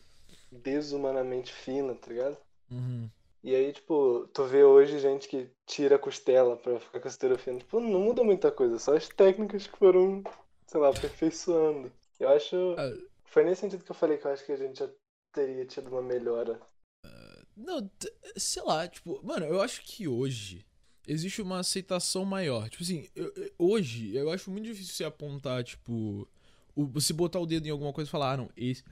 desumanamente 0.52 1.54
fina, 1.54 1.94
tá 1.96 2.08
ligado? 2.08 2.38
Uhum. 2.72 3.10
E 3.44 3.56
aí, 3.56 3.72
tipo, 3.72 4.28
tu 4.34 4.46
vê 4.46 4.64
hoje 4.64 5.00
gente 5.00 5.28
que 5.28 5.50
tira 5.66 5.96
a 5.96 6.00
costela 6.00 6.58
pra 6.58 6.80
ficar 6.80 7.00
com 7.00 7.08
a 7.08 7.12
cintura 7.12 7.38
fina. 7.38 7.60
Tipo, 7.60 7.80
não 7.80 8.00
muda 8.02 8.24
muita 8.24 8.52
coisa, 8.52 8.80
só 8.80 8.96
as 8.96 9.08
técnicas 9.08 9.68
que 9.68 9.78
foram, 9.78 10.24
sei 10.66 10.80
lá, 10.80 10.90
aperfeiçoando. 10.90 11.92
Eu 12.20 12.30
acho. 12.30 12.76
Ah. 12.78 12.92
Foi 13.26 13.44
nesse 13.44 13.62
sentido 13.62 13.84
que 13.84 13.92
eu 13.92 13.96
falei 13.96 14.18
que 14.18 14.26
eu 14.26 14.32
acho 14.32 14.46
que 14.46 14.52
a 14.52 14.58
gente 14.58 14.80
já 14.80 14.90
teria 15.32 15.66
tido 15.66 15.90
uma 15.90 16.02
melhora. 16.02 16.60
Não, 17.58 17.88
t- 17.88 18.14
sei 18.36 18.62
lá, 18.62 18.88
tipo, 18.88 19.20
mano, 19.24 19.48
eu 19.48 19.60
acho 19.60 19.82
que 19.82 20.08
hoje 20.08 20.64
existe 21.08 21.42
uma 21.42 21.60
aceitação 21.60 22.26
maior. 22.26 22.70
Tipo 22.70 22.84
assim, 22.84 23.08
eu- 23.16 23.34
eu- 23.36 23.52
hoje 23.58 24.14
eu 24.16 24.30
acho 24.30 24.52
muito 24.52 24.66
difícil 24.66 24.94
você 24.94 25.04
apontar, 25.06 25.64
tipo, 25.64 26.28
o, 26.76 26.86
você 26.86 27.14
botar 27.14 27.40
o 27.40 27.46
dedo 27.46 27.66
em 27.68 27.72
alguma 27.72 27.94
coisa 27.94 28.10
e 28.10 28.12
falar, 28.12 28.34
ah, 28.34 28.38
não, 28.38 28.50
esse, 28.58 28.84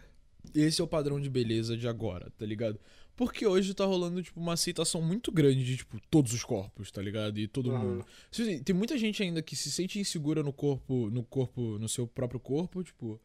esse 0.54 0.80
é 0.82 0.84
o 0.84 0.88
padrão 0.88 1.20
de 1.20 1.30
beleza 1.30 1.76
de 1.78 1.88
agora, 1.88 2.32
tá 2.38 2.46
ligado? 2.46 2.80
Porque 3.16 3.46
hoje 3.48 3.74
tá 3.74 3.86
rolando, 3.86 4.22
tipo, 4.22 4.40
uma 4.40 4.54
aceitação 4.54 5.02
muito 5.02 5.32
grande 5.32 5.64
de, 5.64 5.78
tipo, 5.78 6.00
todos 6.12 6.34
os 6.34 6.44
corpos, 6.44 6.92
tá 6.92 7.02
ligado? 7.02 7.40
E 7.40 7.48
todo 7.48 7.70
Uhum. 7.72 7.80
mundo. 7.80 8.06
Tipo 8.32 8.50
assim, 8.50 8.62
Tem 8.64 8.76
muita 8.76 8.98
gente 8.98 9.24
ainda 9.24 9.42
que 9.42 9.56
se 9.56 9.72
sente 9.72 10.00
insegura 10.00 10.44
no 10.44 10.52
corpo, 10.52 11.10
no 11.10 11.24
corpo, 11.24 11.78
no 11.80 11.88
seu 11.88 12.06
próprio 12.08 12.40
corpo, 12.40 12.84
tipo. 12.84 13.20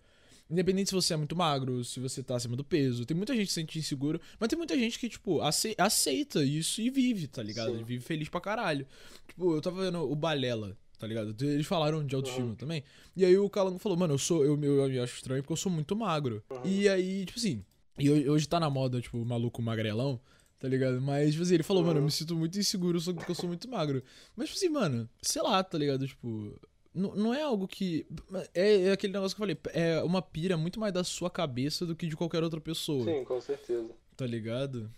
Independente 0.50 0.88
se 0.88 0.94
você 0.94 1.14
é 1.14 1.16
muito 1.16 1.36
magro, 1.36 1.84
se 1.84 2.00
você 2.00 2.22
tá 2.22 2.34
acima 2.36 2.56
do 2.56 2.64
peso. 2.64 3.06
Tem 3.06 3.16
muita 3.16 3.34
gente 3.34 3.46
que 3.46 3.52
se 3.52 3.60
sente 3.60 3.78
inseguro, 3.78 4.20
mas 4.38 4.48
tem 4.48 4.58
muita 4.58 4.76
gente 4.76 4.98
que, 4.98 5.08
tipo, 5.08 5.40
ace- 5.46 5.74
aceita 5.78 6.42
isso 6.42 6.80
e 6.80 6.90
vive, 6.90 7.28
tá 7.28 7.42
ligado? 7.42 7.76
Sim. 7.76 7.84
Vive 7.84 8.02
feliz 8.04 8.28
pra 8.28 8.40
caralho. 8.40 8.86
Tipo, 9.28 9.54
eu 9.54 9.60
tava 9.60 9.84
vendo 9.84 9.98
o 10.00 10.16
Balela, 10.16 10.76
tá 10.98 11.06
ligado? 11.06 11.34
Eles 11.44 11.66
falaram 11.66 12.04
de 12.04 12.14
autoestima 12.16 12.48
Uhum. 12.48 12.54
também. 12.56 12.82
E 13.16 13.24
aí 13.24 13.38
o 13.38 13.48
Calango 13.48 13.78
falou, 13.78 13.96
mano, 13.96 14.14
eu 14.14 14.18
sou. 14.18 14.44
Eu, 14.44 14.60
eu, 14.60 14.76
eu 14.84 14.88
me 14.88 14.98
acho 14.98 15.14
estranho 15.14 15.40
porque 15.42 15.52
eu 15.52 15.56
sou 15.56 15.70
muito 15.70 15.94
magro. 15.94 16.42
Uhum. 16.50 16.60
E 16.64 16.88
aí, 16.88 17.24
tipo 17.24 17.38
assim. 17.38 17.64
E 17.98 18.10
ho- 18.10 18.32
hoje 18.32 18.48
tá 18.48 18.58
na 18.58 18.68
moda, 18.68 19.00
tipo, 19.00 19.18
o 19.18 19.24
maluco 19.24 19.62
magrelão, 19.62 20.18
tá 20.58 20.66
ligado? 20.66 21.00
Mas, 21.00 21.30
tipo 21.32 21.42
assim, 21.44 21.54
ele 21.54 21.62
falou, 21.62 21.82
mano, 21.82 21.98
eu 21.98 22.00
Uhum. 22.00 22.06
me 22.06 22.10
sinto 22.10 22.34
muito 22.34 22.58
inseguro 22.58 22.98
só 23.00 23.12
porque 23.12 23.30
eu 23.30 23.34
sou 23.36 23.46
muito 23.48 23.68
magro. 23.68 24.02
Mas, 24.34 24.48
tipo 24.48 24.58
assim, 24.58 24.68
mano, 24.68 25.08
sei 25.22 25.42
lá, 25.42 25.62
tá 25.62 25.78
ligado? 25.78 26.08
Tipo. 26.08 26.58
Não, 26.92 27.14
não 27.14 27.34
é 27.34 27.42
algo 27.42 27.68
que. 27.68 28.06
É, 28.52 28.88
é 28.88 28.92
aquele 28.92 29.12
negócio 29.12 29.36
que 29.36 29.42
eu 29.42 29.46
falei. 29.46 29.60
É 29.72 30.02
uma 30.02 30.20
pira 30.20 30.56
muito 30.56 30.80
mais 30.80 30.92
da 30.92 31.04
sua 31.04 31.30
cabeça 31.30 31.86
do 31.86 31.94
que 31.94 32.06
de 32.06 32.16
qualquer 32.16 32.42
outra 32.42 32.60
pessoa. 32.60 33.04
Sim, 33.04 33.24
com 33.24 33.40
certeza. 33.40 33.94
Tá 34.16 34.26
ligado? 34.26 34.92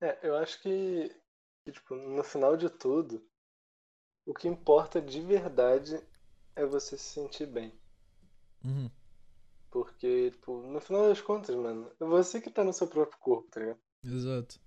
É, 0.00 0.18
eu 0.22 0.36
acho 0.36 0.60
que, 0.60 1.10
que, 1.64 1.72
tipo, 1.72 1.94
no 1.94 2.22
final 2.22 2.56
de 2.56 2.68
tudo, 2.68 3.26
o 4.26 4.34
que 4.34 4.48
importa 4.48 5.00
de 5.00 5.20
verdade 5.20 5.98
é 6.54 6.66
você 6.66 6.98
se 6.98 7.04
sentir 7.04 7.46
bem. 7.46 7.72
Uhum. 8.62 8.90
Porque, 9.70 10.30
tipo, 10.30 10.62
no 10.62 10.80
final 10.80 11.08
das 11.08 11.20
contas, 11.20 11.56
mano, 11.56 11.90
é 11.98 12.04
você 12.04 12.40
que 12.40 12.50
tá 12.50 12.62
no 12.62 12.72
seu 12.72 12.86
próprio 12.86 13.18
corpo, 13.18 13.50
tá 13.50 13.60
ligado? 13.60 13.80
Exato. 14.04 14.60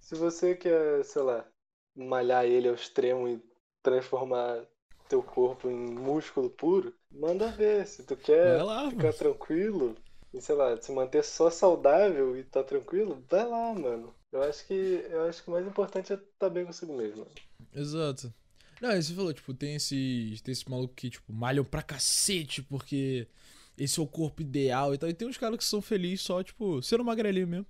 Se 0.00 0.14
você 0.14 0.54
quer, 0.54 1.04
sei 1.04 1.22
lá, 1.22 1.46
malhar 1.94 2.44
ele 2.44 2.68
ao 2.68 2.74
extremo 2.74 3.28
e 3.28 3.42
transformar 3.82 4.66
teu 5.10 5.22
corpo 5.22 5.68
em 5.70 5.76
músculo 5.76 6.48
puro, 6.50 6.94
manda 7.10 7.50
ver. 7.52 7.86
Se 7.86 8.02
tu 8.04 8.16
quer 8.16 8.62
lá, 8.62 8.90
ficar 8.90 9.12
mano. 9.12 9.18
tranquilo 9.18 9.96
e, 10.32 10.40
sei 10.40 10.54
lá, 10.54 10.80
se 10.80 10.92
manter 10.92 11.24
só 11.24 11.50
saudável 11.50 12.36
e 12.36 12.44
tá 12.44 12.62
tranquilo, 12.64 13.22
vai 13.28 13.46
lá, 13.46 13.74
mano. 13.74 14.14
Eu 14.32 14.42
acho 14.44 14.66
que 14.66 14.74
eu 15.10 15.24
acho 15.28 15.42
que 15.42 15.48
o 15.50 15.52
mais 15.52 15.66
importante 15.66 16.12
é 16.12 16.16
estar 16.16 16.48
bem 16.50 16.64
consigo 16.64 16.96
mesmo. 16.96 17.18
mano. 17.24 17.30
Exato. 17.74 18.32
Não, 18.80 18.90
você 19.00 19.12
falou, 19.14 19.32
tipo, 19.32 19.52
tem 19.52 19.74
esses, 19.74 20.40
tem 20.42 20.52
esses 20.52 20.64
malucos 20.64 20.94
que, 20.96 21.10
tipo, 21.10 21.32
malham 21.32 21.64
pra 21.64 21.82
cacete 21.82 22.62
porque 22.62 23.28
esse 23.76 24.00
é 24.00 24.02
o 24.02 24.06
corpo 24.06 24.40
ideal 24.42 24.94
e 24.94 24.98
tal. 24.98 25.08
E 25.10 25.14
tem 25.14 25.28
uns 25.28 25.36
caras 25.36 25.58
que 25.58 25.64
são 25.64 25.82
felizes 25.82 26.22
só, 26.22 26.42
tipo, 26.42 26.82
sendo 26.82 27.04
magrelinho 27.04 27.46
mesmo. 27.48 27.66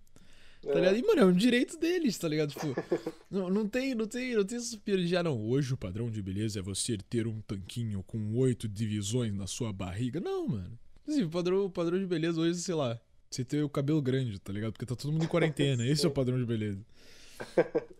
Tá 0.63 0.75
ligado? 0.75 0.97
E, 0.97 1.03
mano, 1.03 1.21
é 1.21 1.25
um 1.25 1.33
direito 1.33 1.79
deles, 1.79 2.19
tá 2.19 2.29
ligado? 2.29 2.51
Tipo, 2.51 2.67
não, 3.31 3.49
não 3.49 3.67
tem, 3.67 3.95
não 3.95 4.07
tem, 4.07 4.35
não 4.35 4.45
tem 4.45 4.59
essa 4.59 4.77
pira 4.77 5.03
de, 5.03 5.17
ah, 5.17 5.23
não, 5.23 5.41
hoje 5.49 5.73
o 5.73 5.77
padrão 5.77 6.11
de 6.11 6.21
beleza 6.21 6.59
é 6.59 6.63
você 6.63 6.99
ter 6.99 7.27
um 7.27 7.41
tanquinho 7.41 8.03
com 8.03 8.37
oito 8.37 8.69
divisões 8.69 9.33
na 9.33 9.47
sua 9.47 9.73
barriga. 9.73 10.21
Não, 10.21 10.47
mano. 10.47 10.79
Assim, 11.09 11.23
o 11.23 11.31
padrão, 11.31 11.65
o 11.65 11.71
padrão 11.71 11.99
de 11.99 12.07
beleza 12.07 12.41
hoje, 12.41 12.61
sei 12.61 12.75
lá, 12.75 13.01
você 13.31 13.45
ter 13.45 13.63
o 13.63 13.69
cabelo 13.69 14.03
grande, 14.03 14.39
tá 14.41 14.53
ligado? 14.53 14.73
Porque 14.73 14.85
tá 14.85 14.97
todo 14.97 15.13
mundo 15.13 15.25
em 15.25 15.29
quarentena. 15.29 15.87
Esse 15.89 16.05
é 16.05 16.09
o 16.09 16.13
padrão 16.13 16.37
de 16.37 16.45
beleza. 16.45 16.85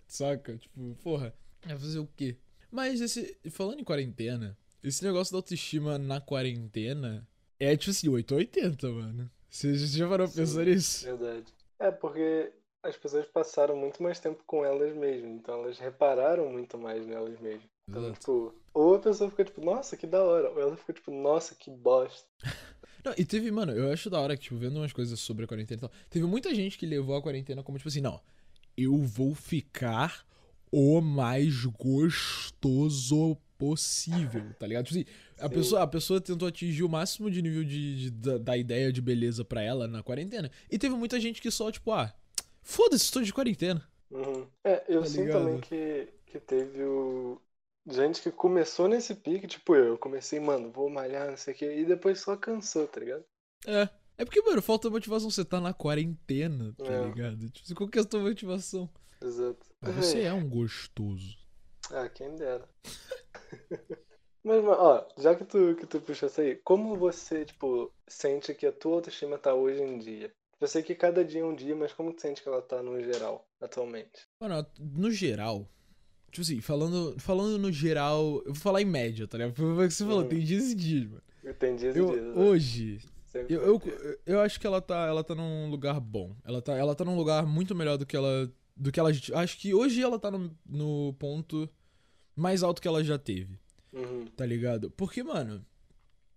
Saca? 0.07 0.57
Tipo, 0.59 0.97
porra, 1.03 1.33
vai 1.65 1.79
fazer 1.79 2.01
o 2.01 2.09
quê? 2.17 2.37
Mas 2.71 3.01
esse. 3.01 3.37
Falando 3.51 3.81
em 3.81 3.85
quarentena, 3.85 4.57
esse 4.83 5.05
negócio 5.05 5.33
da 5.33 5.39
autoestima 5.39 5.99
na 5.99 6.21
quarentena 6.21 7.27
é 7.59 7.77
tipo 7.77 7.91
assim, 7.91 8.09
880, 8.09 8.91
mano. 8.91 9.31
Você 9.49 9.77
já 9.77 10.09
parou 10.09 10.29
pra 10.29 10.37
pensar 10.37 10.65
nisso? 10.65 11.05
Verdade. 11.05 11.53
É, 11.81 11.91
porque 11.91 12.53
as 12.83 12.97
pessoas 12.97 13.27
passaram 13.27 13.77
muito 13.77 14.03
mais 14.03 14.21
tempo 14.21 14.43
com 14.47 14.65
elas 14.65 14.95
mesmas, 14.95 15.31
então 15.33 15.63
elas 15.63 15.79
repararam 15.79 16.51
muito 16.51 16.79
mais 16.79 17.07
nelas 17.07 17.39
mesmas. 17.41 17.69
Então, 17.89 18.03
Exato. 18.03 18.21
tipo, 18.21 18.55
ou 18.73 18.95
a 18.95 18.99
pessoa 18.99 19.31
fica 19.31 19.45
tipo, 19.45 19.65
nossa, 19.65 19.97
que 19.97 20.07
da 20.07 20.23
hora, 20.23 20.51
ou 20.51 20.61
ela 20.61 20.77
fica 20.77 20.93
tipo, 20.93 21.11
nossa, 21.11 21.55
que 21.55 21.71
bosta. 21.71 22.29
Não, 23.03 23.15
e 23.17 23.25
teve, 23.25 23.51
mano, 23.51 23.73
eu 23.73 23.91
acho 23.91 24.11
da 24.11 24.21
hora 24.21 24.37
que, 24.37 24.43
tipo, 24.43 24.57
vendo 24.57 24.77
umas 24.77 24.93
coisas 24.93 25.19
sobre 25.19 25.47
a 25.47 25.49
quarentena 25.49 25.79
e 25.79 25.81
tal, 25.81 25.91
teve 26.11 26.27
muita 26.27 26.55
gente 26.55 26.77
que 26.77 26.85
levou 26.85 27.17
a 27.17 27.23
quarentena 27.23 27.63
como, 27.63 27.79
tipo 27.79 27.89
assim, 27.89 28.03
não, 28.03 28.21
eu 28.77 28.99
vou 28.99 29.35
ficar 29.35 30.27
o 30.71 31.01
mais 31.01 31.65
gostoso 31.65 33.39
possível, 33.57 34.55
tá 34.59 34.67
ligado? 34.67 34.87
Tipo 34.87 35.01
assim, 35.01 35.11
a 35.41 35.49
Sim. 35.49 35.51
pessoa, 35.51 35.83
a 35.83 35.87
pessoa 35.87 36.21
tentou 36.21 36.49
atingir 36.49 36.83
o 36.83 36.89
máximo 36.89 37.31
de 37.31 37.43
nível 37.43 37.65
de, 37.65 37.97
de- 37.97 38.11
da, 38.11 38.39
da 38.39 38.57
ideia 38.57 38.93
de 38.93 39.01
beleza 39.03 39.45
pra 39.45 39.63
ela 39.63 39.87
na 39.89 40.03
quarentena. 40.03 40.51
E 40.71 40.79
teve 40.79 40.95
muita 40.95 41.21
gente 41.21 41.41
que 41.43 41.51
só, 41.51 41.71
tipo, 41.71 41.93
ah, 41.93 42.13
foda-se, 42.63 43.05
estou 43.05 43.23
de 43.23 43.33
quarentena. 43.33 43.87
Uhum. 44.11 44.47
É, 44.65 44.85
eu 44.89 45.03
Tá 45.03 45.07
sinto 45.07 45.33
ligado? 45.33 45.33
também 45.33 45.61
que, 45.61 46.13
que 46.27 46.41
teve 46.41 46.83
o. 46.85 47.41
Gente 47.87 48.21
que 48.23 48.31
começou 48.31 48.89
nesse 48.89 49.15
pique, 49.15 49.47
tipo 49.47 49.75
eu, 49.75 49.87
eu 49.87 49.99
comecei, 49.99 50.39
mano, 50.39 50.71
vou 50.71 50.91
malhar, 50.91 51.31
não 51.31 51.37
sei 51.37 51.55
o 51.55 51.57
quê, 51.57 51.79
e 51.81 51.85
depois 51.85 52.21
só 52.21 52.37
cansou, 52.37 52.87
tá 52.87 53.01
ligado? 53.01 53.25
É. 53.67 53.89
É 54.19 54.25
porque, 54.25 54.43
mano, 54.43 54.61
falta 54.61 54.91
motivação. 54.91 55.31
Você 55.31 55.45
tá 55.45 55.61
na 55.61 55.73
quarentena, 55.73 56.75
tá 56.83 56.93
É. 56.93 57.05
ligado? 57.07 57.49
Tipo, 57.51 57.75
qual 57.75 57.89
que 57.89 57.99
é 57.99 58.03
a 58.03 58.05
tua 58.05 58.21
motivação? 58.21 58.89
Exato. 59.23 59.67
Você 59.83 60.23
é 60.23 60.33
um 60.33 60.49
gostoso. 60.49 61.39
Ah, 61.91 62.09
quem 62.09 62.37
dera. 62.37 62.69
Mas, 64.43 64.65
ó, 64.65 65.07
já 65.19 65.35
que 65.35 65.45
tu, 65.45 65.75
que 65.77 65.87
tu 65.87 66.01
puxou 66.01 66.29
isso 66.29 66.41
aí, 66.41 66.57
como 66.57 66.97
você, 66.97 67.45
tipo, 67.45 67.93
sente 68.09 68.55
que 68.55 68.67
a 68.67 68.73
tua 68.73 68.95
autoestima 68.97 69.37
tá 69.39 69.53
hoje 69.55 69.83
em 69.83 69.99
dia? 69.99 70.33
Eu 70.61 70.69
sei 70.69 70.83
que 70.83 70.95
cada 70.95 71.25
dia 71.25 71.41
é 71.41 71.45
um 71.45 71.55
dia, 71.55 71.75
mas 71.77 71.93
como 71.93 72.13
tu 72.13 72.21
sente 72.23 72.43
que 72.43 72.49
ela 72.49 72.61
tá 72.63 72.83
no 72.83 73.03
geral, 73.03 73.47
atualmente? 73.61 74.27
Mano, 74.41 74.67
no 74.79 75.11
geral. 75.11 75.69
Tipo 76.31 76.43
assim, 76.43 76.61
falando, 76.61 77.19
falando 77.19 77.59
no 77.59 77.73
geral. 77.73 78.43
Eu 78.47 78.53
vou 78.53 78.55
falar 78.55 78.81
em 78.83 78.87
média, 78.87 79.27
tá 79.27 79.37
ligado? 79.39 79.55
Foi 79.57 79.67
o 79.85 79.89
que 79.89 79.95
você 79.95 80.05
falou, 80.05 80.23
Uhum. 80.23 80.29
tem 80.29 80.41
dias 80.41 80.71
e 80.71 80.75
dias, 80.75 81.07
mano. 81.07 81.23
Eu 81.43 81.55
tenho 81.55 81.77
dias 81.77 81.97
e 81.97 82.05
dias. 82.05 82.23
né? 82.23 82.43
hoje, 82.43 83.01
Sempre 83.27 83.55
eu, 83.55 83.63
eu, 83.63 84.19
eu 84.27 84.41
acho 84.41 84.61
que 84.61 84.67
ela 84.67 84.81
tá, 84.81 85.07
ela 85.07 85.25
tá 85.25 85.35
num 85.35 85.69
lugar 85.71 85.99
bom. 86.01 86.35
Ela 86.45 86.61
tá, 86.63 86.75
ela 86.77 86.95
tá 86.95 87.05
num 87.05 87.17
lugar 87.17 87.47
muito 87.47 87.75
melhor 87.75 87.97
do 87.97 88.07
que 88.07 88.17
ela. 88.17 88.51
Do 88.77 88.93
que 88.93 89.01
ela. 89.01 89.11
Acho 89.11 89.59
que 89.59 89.75
hoje 89.75 90.03
ela 90.03 90.19
tá 90.19 90.31
no, 90.31 90.57
no 90.67 91.15
ponto 91.19 91.69
mais 92.37 92.63
alto 92.63 92.81
que 92.81 92.89
ela 92.89 93.03
já 93.03 93.19
teve. 93.19 93.59
Uhum. 93.93 94.27
Tá 94.37 94.47
ligado? 94.47 94.91
Porque, 94.91 95.23
mano, 95.23 95.65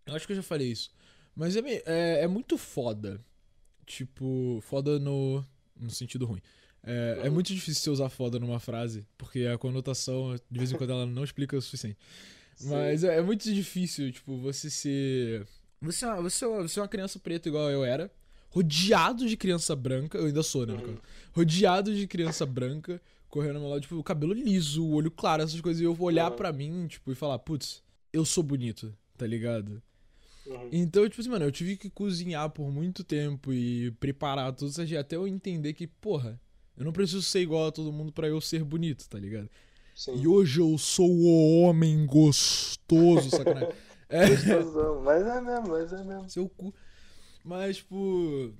eu 0.06 0.16
acho 0.16 0.26
que 0.26 0.34
eu 0.34 0.38
já 0.38 0.44
falei 0.44 0.72
isso. 0.72 0.92
Mas 1.36 1.56
é, 1.56 1.62
é, 1.86 2.24
é 2.24 2.28
muito 2.28 2.58
foda. 2.58 3.20
Tipo, 3.86 4.60
foda 4.62 5.00
no, 5.00 5.44
no 5.76 5.90
sentido 5.90 6.26
ruim. 6.26 6.42
É, 6.84 7.20
é 7.24 7.28
Uhum. 7.28 7.34
muito 7.36 7.54
difícil 7.54 7.82
você 7.84 7.90
usar 7.90 8.10
foda 8.10 8.40
numa 8.40 8.60
frase, 8.60 9.06
porque 9.18 9.46
a 9.46 9.58
conotação, 9.58 10.36
de 10.50 10.58
vez 10.60 10.72
em 10.72 10.78
quando, 10.78 10.92
ela 10.92 11.06
não 11.06 11.24
explica 11.24 11.56
o 11.58 11.62
suficiente. 11.62 11.98
Sim. 12.56 12.70
Mas 12.70 13.04
é, 13.04 13.18
é 13.18 13.22
muito 13.22 13.52
difícil, 13.54 14.12
tipo, 14.12 14.38
você 14.38 14.70
ser. 14.70 15.48
Você 15.82 16.06
é, 16.06 16.08
uma, 16.10 16.22
você, 16.22 16.46
é 16.46 16.48
você 16.48 16.80
é 16.80 16.82
uma 16.82 16.88
criança 16.88 17.20
preta 17.20 17.50
igual 17.50 17.70
eu 17.70 17.84
era, 17.84 18.12
rodeado 18.50 19.28
de 19.28 19.36
criança 19.36 19.76
branca, 19.76 20.18
eu 20.18 20.26
ainda 20.28 20.44
sou, 20.44 20.66
né? 20.66 20.74
Uhum. 20.76 20.98
Rodeado 21.34 21.94
de 21.94 22.06
criança 22.08 22.46
branca, 22.46 23.02
correndo 23.34 23.56
ao 23.56 23.62
meu 23.62 23.70
lado, 23.72 23.82
tipo, 23.82 23.96
o 23.96 24.04
cabelo 24.04 24.32
liso, 24.32 24.86
o 24.86 24.94
olho 24.94 25.10
claro, 25.10 25.42
essas 25.42 25.60
coisas, 25.60 25.82
e 25.82 25.86
eu 25.86 25.94
vou 25.96 26.06
olhar 26.06 26.30
Uhum. 26.30 26.38
pra 26.38 26.54
mim, 26.54 26.86
tipo, 26.86 27.12
e 27.12 27.16
falar, 27.16 27.40
putz, 27.40 27.82
eu 28.14 28.24
sou 28.24 28.44
bonito, 28.44 28.96
tá 29.18 29.26
ligado? 29.26 29.82
Uhum. 30.46 30.70
Então, 30.72 31.10
tipo 31.10 31.20
assim, 31.20 31.32
mano, 31.32 31.44
eu 31.46 31.52
tive 31.52 31.76
que 31.76 31.90
cozinhar 31.90 32.48
por 32.52 32.70
muito 32.72 33.04
tempo 33.04 33.52
e 33.52 33.90
preparar 34.00 34.54
tudo 34.54 34.70
isso 34.70 34.98
até 35.00 35.16
eu 35.16 35.28
entender 35.28 35.74
que, 35.74 35.88
porra, 35.88 36.40
eu 36.78 36.86
não 36.86 36.92
preciso 36.94 37.24
ser 37.24 37.40
igual 37.40 37.66
a 37.68 37.72
todo 37.72 37.92
mundo 37.92 38.12
pra 38.14 38.28
eu 38.28 38.40
ser 38.40 38.64
bonito, 38.64 39.10
tá 39.10 39.18
ligado? 39.18 39.50
Sim. 39.96 40.16
E 40.22 40.28
hoje 40.28 40.60
eu 40.60 40.78
sou 40.78 41.10
o 41.10 41.62
homem 41.64 42.06
gostoso, 42.06 43.32
sacanagem. 43.32 43.70
É, 44.10 44.30
Gostosão. 44.30 45.02
Mas 45.02 45.26
é 45.26 45.42
mesmo, 45.42 45.68
mas 45.70 45.92
é 45.92 46.04
mesmo. 46.04 46.30
seu 46.30 46.48
cu. 46.50 46.72
Mas, 47.44 47.78
tipo, 47.78 48.54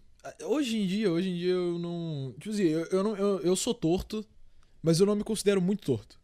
hoje 0.46 0.78
em 0.78 0.88
dia, 0.88 1.12
hoje 1.12 1.30
em 1.30 1.36
dia 1.36 1.52
eu 1.52 1.78
não. 1.78 2.34
Tipo 2.40 2.50
assim, 2.56 2.64
eu, 2.64 2.86
eu, 2.86 3.04
não, 3.04 3.16
eu, 3.16 3.40
eu 3.42 3.56
sou 3.56 3.74
torto, 3.74 4.26
mas 4.84 5.00
eu 5.00 5.06
não 5.06 5.16
me 5.16 5.24
considero 5.24 5.62
muito 5.62 5.84
torto. 5.84 6.20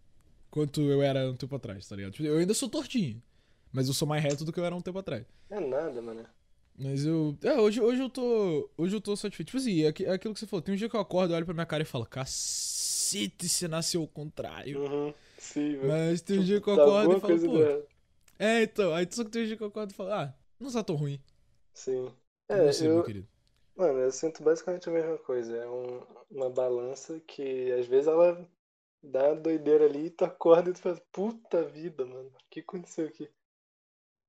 Quanto 0.52 0.82
eu 0.82 1.02
era 1.02 1.30
um 1.30 1.36
tempo 1.36 1.56
atrás, 1.56 1.88
tá 1.88 1.96
ligado? 1.96 2.12
Tipo, 2.12 2.28
eu 2.28 2.38
ainda 2.38 2.54
sou 2.54 2.68
tortinho. 2.68 3.22
Mas 3.72 3.88
eu 3.88 3.94
sou 3.94 4.08
mais 4.08 4.22
reto 4.22 4.44
do 4.44 4.52
que 4.52 4.60
eu 4.60 4.66
era 4.66 4.76
um 4.76 4.82
tempo 4.82 5.00
atrás. 5.00 5.26
É 5.50 5.60
nada, 5.60 6.02
mano. 6.02 6.26
Mas 6.78 7.06
eu. 7.06 7.38
É, 7.44 7.54
hoje, 7.60 7.80
hoje 7.82 8.02
eu 8.02 8.10
tô. 8.10 8.70
Hoje 8.78 8.96
eu 8.96 9.02
tô 9.02 9.16
satisfeito. 9.16 9.48
Tipo 9.48 9.58
assim, 9.58 9.84
é 9.84 10.10
é 10.10 10.14
aquilo 10.14 10.34
que 10.34 10.40
você 10.40 10.48
falou. 10.48 10.62
Tem 10.62 10.74
um 10.74 10.78
dia 10.78 10.90
que 10.90 10.96
eu 10.96 11.00
acordo, 11.00 11.34
eu 11.34 11.38
olho 11.38 11.46
pra 11.46 11.54
minha 11.54 11.66
cara 11.66 11.84
e 11.84 11.86
falo, 11.86 12.06
cacete, 12.06 13.48
você 13.48 13.68
nasceu 13.68 14.02
ao 14.02 14.08
contrário. 14.08 14.82
Uhum. 14.82 15.14
Sim, 15.38 15.78
velho. 15.78 15.88
Mas 15.88 16.22
tem 16.22 16.40
um 16.40 16.44
dia 16.44 16.60
que 16.60 16.68
eu 16.68 16.76
Tá 16.76 16.84
acordo 16.84 17.12
alguma 17.12 17.18
e 17.18 17.40
falo, 17.40 17.52
pô. 17.52 17.88
É, 18.40 18.64
então. 18.64 18.94
Aí 18.94 19.08
só 19.12 19.24
que 19.24 19.30
tem 19.30 19.44
um 19.44 19.46
dia 19.46 19.58
que 19.58 19.64
eu 19.64 19.68
acordo 19.68 19.92
e 19.92 19.94
falo, 19.94 20.12
ah, 20.12 20.34
não 20.60 20.72
tá 20.72 20.84
tão 20.84 20.96
ruim. 20.96 21.20
Sim. 21.74 22.10
É, 22.48 22.72
você, 22.72 22.88
meu 22.88 22.98
eu, 22.98 23.04
querido? 23.04 23.28
Mano, 23.80 24.00
eu 24.00 24.12
sinto 24.12 24.44
basicamente 24.44 24.90
a 24.90 24.92
mesma 24.92 25.18
coisa. 25.18 25.56
É 25.58 25.68
um- 25.68 26.06
uma 26.30 26.50
balança 26.50 27.20
que 27.22 27.72
às 27.72 27.88
vezes 27.88 28.08
ela 28.08 28.48
dá 29.04 29.34
doideira 29.34 29.86
ali 29.86 30.08
e 30.08 30.12
tu 30.12 30.26
acorda 30.26 30.70
e 30.70 30.74
tu 30.74 30.80
fala, 30.82 31.02
puta 31.12 31.64
vida, 31.64 32.06
mano, 32.06 32.30
o 32.30 32.50
que 32.50 32.60
aconteceu 32.62 33.08
aqui? 33.08 33.30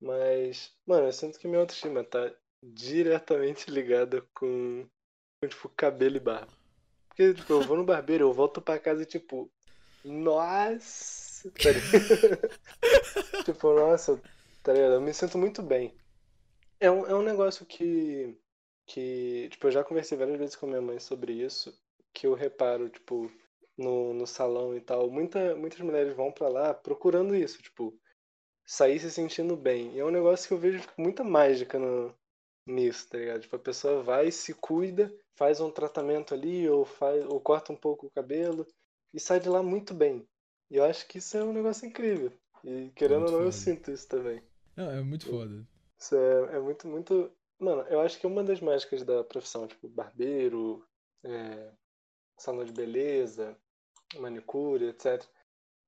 Mas, 0.01 0.73
mano, 0.87 1.07
eu 1.07 1.13
sinto 1.13 1.39
que 1.39 1.47
minha 1.49 1.61
autoestima 1.61 2.05
tá 2.05 2.33
diretamente 2.63 3.71
ligada 3.71 4.23
com, 4.35 4.87
com 5.41 5.49
tipo, 5.49 5.69
cabelo 5.71 6.17
e 6.17 6.21
barba. 6.21 6.53
Porque, 7.09 7.35
tipo, 7.35 7.53
eu 7.53 7.65
vou 7.65 7.77
no 7.77 7.85
barbeiro, 7.85 8.25
eu 8.27 8.33
volto 8.33 8.63
pra 8.63 8.79
casa 8.79 9.03
e, 9.03 9.07
tipo, 9.07 9.51
nossa, 10.05 11.51
tá? 11.53 11.71
Tipo, 13.45 13.75
nossa, 13.75 14.23
tá 14.63 14.73
ligado? 14.73 14.95
Eu 14.95 15.01
me 15.01 15.13
sinto 15.15 15.39
muito 15.39 15.63
bem. 15.63 15.95
É 16.81 16.91
um, 16.91 17.07
é 17.07 17.15
um 17.15 17.23
negócio 17.23 17.67
que, 17.67 18.39
que, 18.93 19.49
tipo, 19.51 19.69
eu 19.69 19.71
já 19.71 19.85
conversei 19.85 20.19
várias 20.19 20.37
vezes 20.39 20.57
com 20.57 20.67
minha 20.67 20.83
mãe 20.83 20.99
sobre 20.99 21.33
isso, 21.33 21.73
que 22.13 22.27
eu 22.27 22.35
reparo, 22.35 22.89
tipo, 22.89 23.31
no, 23.79 24.13
no 24.13 24.27
salão 24.27 24.77
e 24.77 24.81
tal. 24.81 25.09
Muita, 25.09 25.55
muitas 25.55 25.79
mulheres 25.81 26.15
vão 26.17 26.33
pra 26.33 26.49
lá 26.49 26.75
procurando 26.75 27.37
isso, 27.37 27.63
tipo, 27.63 27.97
sair 28.67 28.99
se 28.99 29.11
sentindo 29.11 29.57
bem. 29.57 29.95
E 29.95 30.01
é 30.01 30.05
um 30.05 30.11
negócio 30.11 30.49
que 30.49 30.55
eu 30.55 30.59
vejo 30.59 30.83
muita 30.99 31.23
mágica 31.23 31.79
no, 31.79 32.13
nisso, 32.67 33.09
tá 33.09 33.19
ligado? 33.19 33.43
Tipo, 33.43 33.57
a 33.57 33.61
pessoa 33.61 34.03
vai, 34.03 34.31
se 34.33 34.55
cuida, 34.55 35.13
faz 35.37 35.61
um 35.61 35.71
tratamento 35.71 36.35
ali, 36.35 36.69
ou, 36.69 36.85
faz, 36.85 37.25
ou 37.27 37.41
corta 37.41 37.73
um 37.73 37.77
pouco 37.77 38.07
o 38.07 38.11
cabelo, 38.11 38.67
e 39.15 39.21
sai 39.21 39.39
de 39.39 39.49
lá 39.49 39.63
muito 39.63 39.95
bem. 39.95 40.27
E 40.69 40.77
eu 40.77 40.85
acho 40.85 41.07
que 41.07 41.19
isso 41.19 41.37
é 41.37 41.45
um 41.45 41.53
negócio 41.53 41.87
incrível. 41.87 42.33
E 42.65 42.91
querendo 42.97 43.21
Muito 43.21 43.33
ou 43.35 43.39
não, 43.39 43.47
eu 43.47 43.53
foda. 43.53 43.53
sinto 43.53 43.91
isso 43.93 44.09
também. 44.09 44.43
Não, 44.77 44.91
é 44.91 45.01
muito 45.01 45.27
foda. 45.27 45.65
Isso 45.99 46.17
é, 46.17 46.57
é 46.57 46.61
muito, 46.61 46.89
muito. 46.89 47.31
Mano, 47.61 47.83
eu 47.83 48.01
acho 48.01 48.19
que 48.19 48.27
uma 48.27 48.43
das 48.43 48.61
mágicas 48.61 49.05
da 49.05 49.23
profissão, 49.23 49.67
tipo, 49.69 49.87
barbeiro, 49.89 50.85
é, 51.23 51.71
salão 52.39 52.65
de 52.65 52.73
beleza, 52.73 53.57
manicure, 54.19 54.87
etc. 54.87 55.23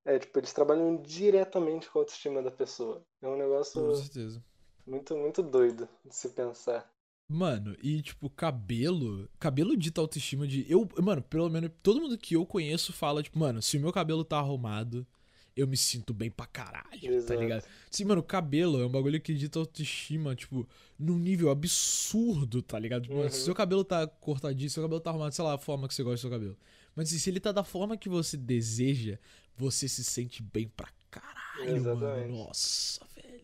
É, 0.04 0.18
tipo, 0.18 0.38
eles 0.38 0.52
trabalham 0.52 0.96
diretamente 1.00 1.90
com 1.90 1.98
a 1.98 2.02
autoestima 2.02 2.42
da 2.42 2.50
pessoa. 2.50 3.04
É 3.22 3.26
um 3.26 3.32
Com 3.32 3.38
negócio 3.38 3.94
certeza. 3.94 4.44
muito, 4.86 5.16
muito 5.16 5.42
doido 5.42 5.88
de 6.04 6.14
se 6.14 6.28
pensar. 6.30 6.92
Mano, 7.28 7.74
e 7.82 8.02
tipo, 8.02 8.28
cabelo. 8.28 9.28
Cabelo 9.38 9.76
dita 9.76 10.00
autoestima 10.00 10.46
de. 10.46 10.70
Eu, 10.70 10.86
mano, 11.02 11.22
pelo 11.22 11.48
menos 11.48 11.70
todo 11.82 12.00
mundo 12.00 12.18
que 12.18 12.36
eu 12.36 12.44
conheço 12.44 12.92
fala, 12.92 13.22
tipo, 13.22 13.38
mano, 13.38 13.62
se 13.62 13.78
o 13.78 13.80
meu 13.80 13.92
cabelo 13.92 14.24
tá 14.24 14.38
arrumado, 14.38 15.06
eu 15.56 15.66
me 15.66 15.76
sinto 15.76 16.14
bem 16.14 16.30
pra 16.30 16.46
caralho, 16.46 17.14
tá 17.26 17.36
Exato. 17.36 17.40
ligado? 17.40 17.64
Sim, 17.90 18.04
mano, 18.04 18.22
cabelo 18.22 18.80
é 18.80 18.86
um 18.86 18.90
bagulho 18.90 19.20
que 19.20 19.34
dita 19.34 19.58
autoestima, 19.58 20.34
tipo, 20.34 20.68
num 20.98 21.18
nível 21.18 21.50
absurdo, 21.50 22.62
tá 22.62 22.78
ligado? 22.78 23.02
Tipo, 23.04 23.16
mano, 23.16 23.30
se 23.30 23.38
Uhum. 23.38 23.44
seu 23.46 23.54
cabelo 23.54 23.84
tá 23.84 24.06
cortadinho, 24.06 24.68
se 24.70 24.74
seu 24.74 24.82
cabelo 24.82 25.00
tá 25.00 25.10
arrumado, 25.10 25.34
sei 25.34 25.44
lá, 25.44 25.54
a 25.54 25.58
forma 25.58 25.88
que 25.88 25.94
você 25.94 26.02
gosta 26.02 26.16
do 26.16 26.20
seu 26.20 26.30
cabelo. 26.30 26.58
Mas 26.94 27.08
assim, 27.08 27.18
se 27.18 27.30
ele 27.30 27.40
tá 27.40 27.52
da 27.52 27.64
forma 27.64 27.96
que 27.96 28.08
você 28.08 28.36
deseja, 28.36 29.18
você 29.56 29.88
se 29.88 30.02
sente 30.04 30.42
bem 30.42 30.68
pra 30.68 30.88
caralho, 31.10 31.66
mano. 31.66 31.76
Exatamente. 31.76 32.30
Nossa, 32.32 33.00
velho. 33.14 33.42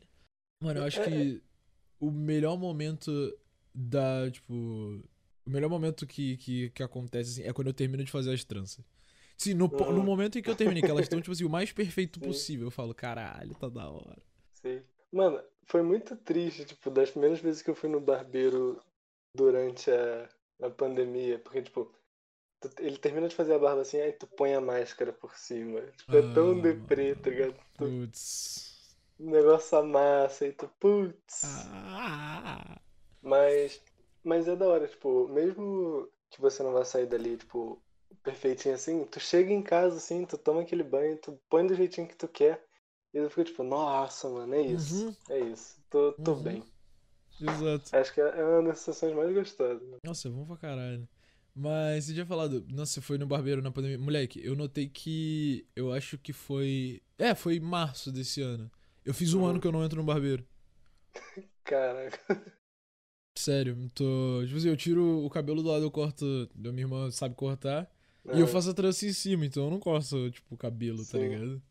Mano, 0.62 0.80
eu 0.80 0.84
acho 0.84 1.00
É, 1.00 1.04
que 1.04 1.42
o 2.00 2.10
melhor 2.10 2.56
momento 2.58 3.10
da, 3.74 4.30
tipo. 4.30 4.54
O 5.46 5.50
melhor 5.50 5.70
momento 5.70 6.06
que, 6.06 6.36
que, 6.36 6.70
que 6.70 6.82
acontece 6.82 7.30
assim, 7.40 7.48
é 7.48 7.52
quando 7.52 7.68
eu 7.68 7.74
termino 7.74 8.04
de 8.04 8.10
fazer 8.10 8.32
as 8.34 8.44
tranças. 8.44 8.84
Sim, 9.38 9.54
no, 9.54 9.68
no 9.92 10.02
Uhum. 10.02 10.04
momento 10.04 10.38
em 10.38 10.42
que 10.42 10.50
eu 10.50 10.56
terminei, 10.56 10.82
que 10.82 10.90
elas 10.90 11.04
estão, 11.06 11.20
tipo 11.20 11.32
assim, 11.32 11.44
o 11.44 11.50
mais 11.50 11.72
perfeito 11.72 12.20
Sim. 12.24 12.44
possível. 12.44 12.66
Eu 12.68 12.70
falo, 12.72 12.94
caralho, 12.94 13.54
tá 13.56 13.68
da 13.68 13.88
hora. 13.90 14.22
Sim. 14.62 14.82
Mano, 15.12 15.42
foi 15.66 15.82
muito 15.82 16.16
triste, 16.16 16.64
tipo, 16.64 16.90
das 16.90 17.10
primeiras 17.10 17.40
vezes 17.40 17.62
que 17.62 17.70
eu 17.70 17.74
fui 17.74 17.88
no 17.88 18.00
barbeiro 18.00 18.82
durante 19.34 19.90
a, 19.90 20.28
a 20.66 20.70
pandemia, 20.70 21.38
porque, 21.38 21.62
tipo, 21.62 21.92
tu- 22.60 22.70
ele 22.80 22.98
termina 22.98 23.28
de 23.28 23.36
fazer 23.36 23.54
a 23.54 23.58
barba 23.60 23.82
assim, 23.82 24.00
aí 24.00 24.12
tu 24.12 24.26
põe 24.28 24.54
a 24.54 24.60
máscara 24.62 25.12
por 25.12 25.36
cima. 25.36 25.82
Tipo, 25.92 26.16
é 26.18 26.22
tão 26.22 26.60
Ah, 26.60 26.60
deprê, 26.60 27.16
tá 27.16 27.30
ligado? 27.30 27.56
Tu, 27.78 27.86
Putz. 27.86 28.96
o 29.18 29.30
negócio 29.30 29.78
amassa 29.78 30.46
e 30.46 30.52
tu, 30.52 30.66
putz. 30.80 31.70
Ah. 31.70 32.78
Mas, 33.22 33.80
mas 34.24 34.48
é 34.48 34.56
da 34.56 34.66
hora, 34.66 34.88
tipo, 34.88 35.28
mesmo 35.28 36.08
que 36.30 36.40
você 36.40 36.62
não 36.62 36.72
vá 36.72 36.84
sair 36.84 37.06
dali, 37.06 37.36
tipo, 37.36 37.80
perfeitinho 38.16 38.74
assim, 38.74 39.04
tu 39.06 39.20
chega 39.20 39.52
em 39.52 39.62
casa 39.62 39.96
assim, 39.96 40.24
tu 40.26 40.36
toma 40.38 40.62
aquele 40.62 40.82
banho, 40.82 41.16
tu 41.18 41.38
põe 41.48 41.66
do 41.66 41.74
jeitinho 41.74 42.08
que 42.08 42.16
tu 42.16 42.28
quer, 42.28 42.62
e 43.14 43.20
tu 43.22 43.28
fica 43.30 43.44
tipo, 43.44 43.62
nossa, 43.62 44.28
mano, 44.28 44.54
é 44.54 44.62
isso, 44.62 45.06
Uhum. 45.06 45.14
é 45.30 45.38
isso, 45.40 45.76
tô, 45.90 46.12
tô 46.12 46.34
Uhum. 46.34 46.42
bem. 46.42 46.64
Exato. 47.40 47.90
Acho 47.92 48.12
que 48.14 48.20
é 48.20 48.44
uma 48.44 48.68
das 48.68 48.78
sensações 48.80 49.14
mais 49.14 49.32
gostosas. 49.34 49.82
né? 49.88 49.98
Nossa, 50.04 50.28
é 50.28 50.30
bom 50.30 50.44
pra 50.46 50.56
caralho. 50.56 51.08
Mas 51.54 52.04
você 52.04 52.12
tinha 52.14 52.26
falado, 52.26 52.64
nossa, 52.68 52.92
você 52.94 53.00
foi 53.00 53.18
no 53.18 53.26
barbeiro 53.26 53.60
na 53.62 53.70
pandemia. 53.70 53.98
Moleque, 53.98 54.40
eu 54.44 54.54
notei 54.54 54.88
que. 54.88 55.66
Eu 55.74 55.92
acho 55.92 56.16
que 56.18 56.32
foi. 56.32 57.02
É, 57.18 57.34
foi 57.34 57.58
março 57.58 58.12
desse 58.12 58.40
ano. 58.40 58.70
Eu 59.04 59.12
fiz 59.12 59.34
um 59.34 59.40
Uhum. 59.40 59.46
ano 59.46 59.60
que 59.60 59.66
eu 59.66 59.72
não 59.72 59.84
entro 59.84 59.98
no 59.98 60.04
barbeiro. 60.04 60.46
Caraca. 61.64 62.18
Sério, 63.36 63.78
eu 63.80 63.90
tô. 63.90 64.44
Tipo 64.46 64.58
assim, 64.58 64.68
eu 64.68 64.76
tiro 64.76 65.24
o 65.24 65.30
cabelo 65.30 65.62
do 65.62 65.68
lado, 65.68 65.84
eu 65.84 65.90
corto. 65.90 66.24
Minha 66.54 66.80
irmã 66.80 67.10
sabe 67.10 67.34
cortar. 67.34 67.90
E 68.34 68.40
eu 68.40 68.46
faço 68.46 68.70
a 68.70 68.74
trança 68.74 69.06
em 69.06 69.12
cima, 69.12 69.46
então 69.46 69.64
eu 69.64 69.70
não 69.70 69.78
corto, 69.78 70.30
tipo, 70.30 70.54
o 70.54 70.58
cabelo, 70.58 70.98
tá 70.98 71.18
Sim. 71.18 71.28
ligado? 71.28 71.62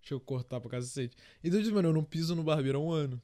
Deixa 0.00 0.14
eu 0.14 0.20
cortar 0.20 0.60
pra 0.60 0.70
cacete. 0.70 1.16
Então, 1.42 1.60
mano, 1.72 1.88
eu 1.88 1.92
não 1.92 2.04
piso 2.04 2.34
no 2.36 2.42
barbeiro 2.42 2.78
há 2.78 2.80
um 2.82 2.90
ano. 2.92 3.20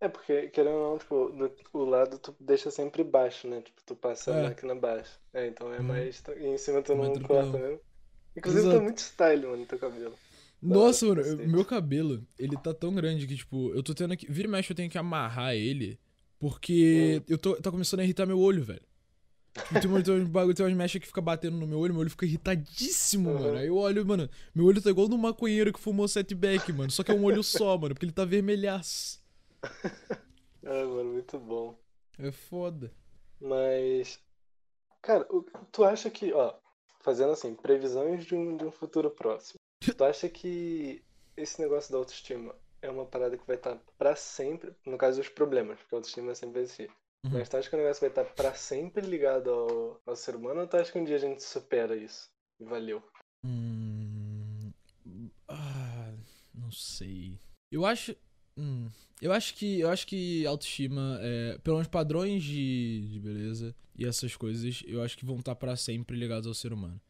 É 0.00 0.08
porque, 0.08 0.48
querendo 0.48 0.74
ou 0.74 0.90
não, 0.92 0.98
tipo, 0.98 1.28
do, 1.30 1.52
o 1.78 1.84
lado 1.84 2.18
tu 2.18 2.34
deixa 2.40 2.70
sempre 2.70 3.04
baixo, 3.04 3.46
né? 3.46 3.60
Tipo, 3.60 3.80
tu 3.86 3.94
passa 3.94 4.32
É. 4.32 4.40
a 4.40 4.48
máquina 4.48 4.74
baixa. 4.74 5.12
É, 5.32 5.46
então 5.46 5.72
é 5.72 5.78
Uhum. 5.78 5.84
mais. 5.84 6.22
E 6.36 6.46
em 6.46 6.58
cima 6.58 6.82
tu 6.82 6.96
Mais 6.96 7.16
não 7.18 7.22
corta 7.22 7.56
mesmo. 7.58 7.80
Inclusive 8.36 8.62
Exato. 8.64 8.76
tá 8.78 8.82
muito 8.82 8.98
style, 8.98 9.46
mano, 9.46 9.66
teu 9.66 9.78
cabelo. 9.78 10.14
Nossa, 10.60 11.06
mano, 11.06 11.20
eu- 11.20 11.48
meu 11.48 11.64
cabelo, 11.64 12.26
ele 12.38 12.56
tá 12.56 12.72
tão 12.72 12.94
grande 12.94 13.26
que, 13.26 13.36
tipo, 13.36 13.72
eu 13.74 13.82
tô 13.82 13.94
tendo 13.94 14.16
que. 14.16 14.30
Vira 14.30 14.48
e 14.48 14.50
mexe, 14.50 14.72
eu 14.72 14.76
tenho 14.76 14.90
que 14.90 14.98
amarrar 14.98 15.54
ele. 15.54 15.98
Porque 16.38 17.22
eu 17.28 17.38
tô, 17.38 17.54
tá 17.56 17.70
começando 17.70 18.00
a 18.00 18.04
irritar 18.04 18.26
meu 18.26 18.38
olho, 18.40 18.64
velho. 18.64 18.82
Tem, 19.52 19.90
uns 19.90 20.28
bagulho, 20.28 20.54
tem 20.54 20.64
umas 20.64 20.74
mechas 20.76 21.00
que 21.00 21.06
fica 21.06 21.20
batendo 21.20 21.56
no 21.58 21.66
meu 21.66 21.78
olho, 21.78 21.92
meu 21.92 22.00
olho 22.00 22.10
fica 22.10 22.24
irritadíssimo, 22.24 23.30
Uhum. 23.30 23.40
mano. 23.40 23.58
Aí 23.58 23.66
eu 23.66 23.76
olho, 23.76 24.04
mano, 24.06 24.28
meu 24.54 24.64
olho 24.64 24.80
tá 24.80 24.88
igual 24.90 25.08
do 25.08 25.18
maconheiro 25.18 25.72
que 25.72 25.80
fumou 25.80 26.08
setback, 26.08 26.72
mano. 26.72 26.90
Só 26.90 27.02
que 27.02 27.10
é 27.10 27.14
um 27.14 27.24
olho 27.24 27.42
só, 27.42 27.76
mano, 27.76 27.94
porque 27.94 28.06
ele 28.06 28.12
tá 28.12 28.24
vermelhaço. 28.24 29.20
Ah, 29.62 29.68
mano, 30.64 31.12
muito 31.12 31.38
bom. 31.38 31.78
É 32.18 32.30
foda. 32.30 32.90
Mas, 33.40 34.18
cara, 35.02 35.26
tu 35.70 35.84
acha 35.84 36.08
que, 36.10 36.32
ó, 36.32 36.54
fazendo 37.00 37.32
assim, 37.32 37.54
previsões 37.54 38.24
de 38.24 38.34
um, 38.34 38.56
de 38.56 38.64
um 38.64 38.70
futuro 38.70 39.10
próximo, 39.10 39.58
tu 39.96 40.04
acha 40.04 40.28
que 40.28 41.02
esse 41.36 41.60
negócio 41.60 41.92
da 41.92 41.98
autoestima 41.98 42.54
é 42.80 42.90
uma 42.90 43.04
parada 43.06 43.36
que 43.36 43.46
vai 43.46 43.56
estar 43.56 43.78
pra 43.98 44.16
sempre, 44.16 44.72
no 44.86 44.96
caso 44.98 45.18
dos 45.18 45.28
problemas, 45.28 45.78
porque 45.80 45.94
a 45.94 45.98
autoestima 45.98 46.34
sempre 46.34 46.54
vai 46.54 46.62
existir, 46.62 46.90
Uhum. 47.24 47.32
mas 47.38 47.48
tu 47.48 47.56
acha 47.56 47.68
que 47.70 47.76
o 47.76 47.78
negócio 47.78 48.00
vai 48.00 48.08
estar 48.10 48.24
pra 48.24 48.52
sempre 48.54 49.06
ligado 49.06 49.48
ao, 49.50 50.00
ao 50.06 50.16
ser 50.16 50.34
humano 50.34 50.60
ou 50.62 50.66
tu 50.66 50.76
acha 50.76 50.90
que 50.90 50.98
um 50.98 51.04
dia 51.04 51.16
a 51.16 51.20
gente 51.20 51.42
supera 51.42 51.94
isso? 51.96 52.28
Valeu. 52.60 53.02
Hum, 53.44 54.72
ah, 55.48 56.12
não 56.54 56.70
sei. 56.72 57.38
Eu 57.70 57.84
acho. 57.86 58.14
hum, 58.56 58.88
eu 59.20 59.32
acho 59.32 59.54
que. 59.54 59.80
Eu 59.80 59.90
acho 59.90 60.06
que 60.06 60.44
autoestima, 60.46 61.18
é, 61.20 61.58
pelo 61.58 61.76
menos 61.76 61.88
padrões 61.88 62.42
de, 62.42 63.08
de 63.08 63.20
beleza 63.20 63.74
e 63.96 64.04
essas 64.06 64.36
coisas, 64.36 64.82
eu 64.86 65.02
acho 65.02 65.16
que 65.16 65.24
vão 65.24 65.36
estar 65.38 65.54
pra 65.54 65.76
sempre 65.76 66.16
ligados 66.16 66.46
ao 66.46 66.54
ser 66.54 66.72
humano. 66.72 67.00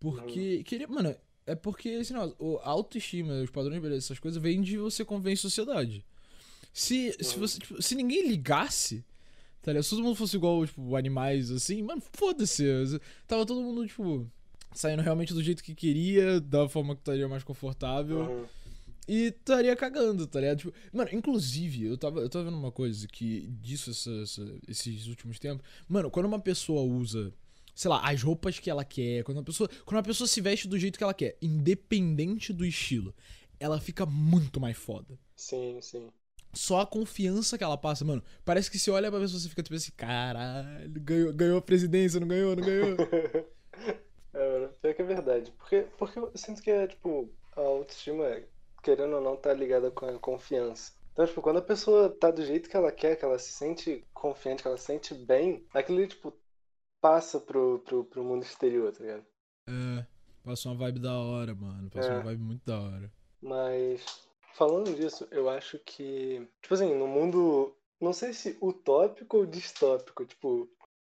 Porque. 0.00 0.62
Queria, 0.64 0.86
mano, 0.88 1.14
é 1.46 1.54
porque, 1.54 1.88
assim, 1.90 2.12
não, 2.14 2.34
o- 2.38 2.58
a 2.58 2.68
autoestima, 2.68 3.32
os 3.42 3.50
padrões 3.50 3.74
de 3.76 3.80
beleza, 3.80 4.06
essas 4.06 4.18
coisas, 4.18 4.40
vêm 4.42 4.60
de 4.60 4.76
você 4.78 5.04
conviver 5.04 5.32
em 5.32 5.36
sociedade. 5.36 6.04
Se, 6.72 7.12
se, 7.20 7.34
Uhum. 7.34 7.40
você, 7.40 7.58
tipo, 7.58 7.82
se 7.82 7.94
ninguém 7.94 8.28
ligasse, 8.28 9.04
tá 9.68 9.72
ligado? 9.72 9.84
Se 9.84 9.90
todo 9.90 10.02
mundo 10.02 10.16
fosse 10.16 10.34
igual, 10.34 10.66
tipo, 10.66 10.96
animais, 10.96 11.50
assim, 11.50 11.82
mano, 11.82 12.02
foda-se. 12.12 12.64
Tava 13.26 13.44
todo 13.44 13.60
mundo, 13.60 13.86
tipo, 13.86 14.26
saindo 14.74 15.02
realmente 15.02 15.34
do 15.34 15.42
jeito 15.42 15.62
que 15.62 15.74
queria, 15.74 16.40
da 16.40 16.66
forma 16.68 16.94
que 16.94 17.02
estaria 17.02 17.28
mais 17.28 17.44
confortável. 17.44 18.20
Uhum. 18.20 18.46
E 19.06 19.26
estaria 19.26 19.74
cagando, 19.76 20.26
tá 20.26 20.40
ligado? 20.40 20.58
Tipo, 20.58 20.72
mano, 20.92 21.10
inclusive, 21.12 21.84
eu 21.84 21.98
tava, 21.98 22.20
eu 22.20 22.28
tava 22.30 22.46
vendo 22.46 22.56
uma 22.56 22.72
coisa 22.72 23.06
que 23.08 23.46
disso 23.60 23.90
essa- 23.90 24.22
essa- 24.22 24.54
esses 24.66 25.06
últimos 25.06 25.38
tempos. 25.38 25.66
Mano, 25.86 26.10
quando 26.10 26.26
uma 26.26 26.40
pessoa 26.40 26.82
usa, 26.82 27.32
sei 27.74 27.90
lá, 27.90 28.00
as 28.08 28.22
roupas 28.22 28.58
que 28.58 28.70
ela 28.70 28.84
quer, 28.84 29.22
quando 29.24 29.38
uma 29.38 29.44
pessoa, 29.44 29.68
quando 29.84 29.96
uma 29.98 30.02
pessoa 30.02 30.26
se 30.26 30.40
veste 30.40 30.66
do 30.68 30.78
jeito 30.78 30.96
que 30.98 31.04
ela 31.04 31.14
quer, 31.14 31.36
independente 31.42 32.52
do 32.52 32.64
estilo, 32.64 33.14
ela 33.60 33.78
fica 33.80 34.04
muito 34.06 34.58
mais 34.60 34.76
foda. 34.76 35.18
Sim, 35.36 35.78
sim. 35.82 36.08
Só 36.52 36.80
a 36.80 36.86
confiança 36.86 37.56
que 37.58 37.64
ela 37.64 37.76
passa, 37.76 38.04
mano. 38.04 38.22
Parece 38.44 38.70
que 38.70 38.78
você 38.78 38.90
olha 38.90 39.10
pra 39.10 39.20
pessoa 39.20 39.40
e 39.44 39.48
fica 39.48 39.62
tipo 39.62 39.76
assim, 39.76 39.92
caralho, 39.96 40.90
ganhou, 41.00 41.32
ganhou 41.32 41.58
a 41.58 41.62
presidência, 41.62 42.18
não 42.20 42.28
ganhou, 42.28 42.56
não 42.56 42.64
ganhou. 42.64 42.96
É, 44.32 44.52
mano, 44.60 44.72
pior 44.80 44.94
que 44.94 45.02
é 45.02 45.04
verdade. 45.04 45.52
Porque, 45.52 45.86
porque 45.96 46.18
eu 46.18 46.30
sinto 46.34 46.62
que 46.62 46.70
é, 46.70 46.86
tipo, 46.86 47.28
a 47.56 47.60
autoestima, 47.60 48.24
querendo 48.82 49.16
ou 49.16 49.22
não, 49.22 49.36
tá 49.36 49.52
ligada 49.52 49.90
com 49.90 50.06
a 50.06 50.18
confiança. 50.18 50.92
Então, 51.12 51.26
tipo, 51.26 51.42
quando 51.42 51.58
a 51.58 51.62
pessoa 51.62 52.10
tá 52.10 52.30
do 52.30 52.44
jeito 52.44 52.68
que 52.68 52.76
ela 52.76 52.92
quer, 52.92 53.16
que 53.16 53.24
ela 53.24 53.38
se 53.38 53.52
sente 53.52 54.04
confiante, 54.12 54.62
que 54.62 54.68
ela 54.68 54.76
se 54.76 54.84
sente 54.84 55.14
bem, 55.14 55.66
aquilo 55.72 56.06
tipo, 56.06 56.32
passa 57.00 57.40
pro, 57.40 57.80
pro, 57.80 58.04
pro 58.04 58.24
mundo 58.24 58.42
exterior, 58.44 58.92
tá 58.92 59.00
ligado? 59.02 59.26
É, 59.68 60.06
passa 60.44 60.68
uma 60.68 60.76
vibe 60.76 61.00
da 61.00 61.18
hora, 61.18 61.54
mano. 61.54 61.90
Passa 61.90 62.08
É. 62.08 62.14
uma 62.14 62.22
vibe 62.22 62.42
muito 62.42 62.64
da 62.64 62.80
hora. 62.80 63.12
Mas, 63.40 64.27
falando 64.58 64.94
disso, 64.94 65.28
eu 65.30 65.48
acho 65.48 65.78
que, 65.78 66.46
tipo 66.60 66.74
assim, 66.74 66.94
no 66.94 67.06
mundo, 67.06 67.76
não 68.00 68.12
sei 68.12 68.32
se 68.32 68.58
utópico 68.60 69.38
ou 69.38 69.46
distópico, 69.46 70.26
tipo, 70.26 70.68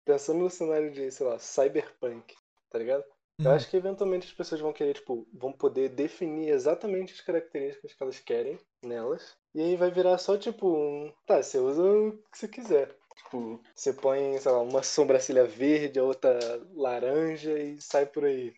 pensando 0.04 0.40
no 0.40 0.50
cenário 0.50 0.92
de, 0.92 1.10
sei 1.10 1.26
lá, 1.26 1.38
cyberpunk, 1.38 2.36
tá 2.70 2.78
ligado? 2.78 3.04
Eu 3.42 3.52
Hum. 3.52 3.54
acho 3.54 3.70
que 3.70 3.76
eventualmente 3.78 4.26
as 4.26 4.34
pessoas 4.34 4.60
vão 4.60 4.72
querer, 4.72 4.92
tipo, 4.94 5.26
vão 5.32 5.52
poder 5.52 5.88
definir 5.88 6.50
exatamente 6.50 7.14
as 7.14 7.22
características 7.22 7.94
que 7.94 8.02
elas 8.02 8.20
querem 8.20 8.58
nelas. 8.84 9.38
E 9.54 9.62
aí 9.62 9.76
vai 9.76 9.90
virar 9.90 10.18
só, 10.18 10.36
tipo, 10.36 10.68
um. 10.68 11.12
Tá, 11.26 11.42
você 11.42 11.58
usa 11.58 11.82
o 11.82 12.18
que 12.30 12.38
você 12.38 12.48
quiser. 12.48 12.94
Tipo, 13.16 13.62
você 13.74 13.92
põe, 13.94 14.38
sei 14.38 14.52
lá, 14.52 14.60
uma 14.60 14.82
sobrancelha 14.82 15.46
verde, 15.46 15.98
a 15.98 16.04
outra 16.04 16.38
laranja 16.74 17.58
e 17.58 17.80
sai 17.80 18.04
por 18.06 18.24
aí. 18.26 18.54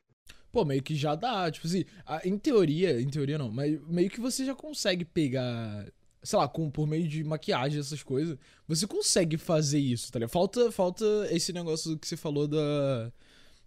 Pô, 0.53 0.65
meio 0.65 0.83
que 0.83 0.95
já 0.95 1.15
dá, 1.15 1.51
tipo 1.51 1.67
assim, 1.67 1.85
em 2.25 2.39
teoria, 2.39 3.01
em 3.01 3.09
teoria 3.09 3.39
não, 3.39 3.51
mas 3.51 3.81
meio 3.89 4.11
que 4.11 4.21
você 4.21 4.45
já 4.45 4.55
consegue 4.55 5.05
pegar, 5.05 5.87
sei 6.23 6.39
lá, 6.39 6.47
com, 6.49 6.71
por 6.71 6.87
meio 6.87 7.09
de 7.09 7.25
maquiagem, 7.25 7.81
essas 7.81 8.03
coisas, 8.03 8.39
você 8.69 8.87
consegue 8.87 9.39
fazer 9.39 9.79
isso, 9.81 10.13
tá 10.13 10.19
ligado? 10.19 10.31
Falta, 10.31 10.71
falta 10.71 11.05
esse 11.31 11.53
negócio 11.55 11.99
que 11.99 12.07
você 12.07 12.17
falou 12.19 12.47
da, 12.47 13.13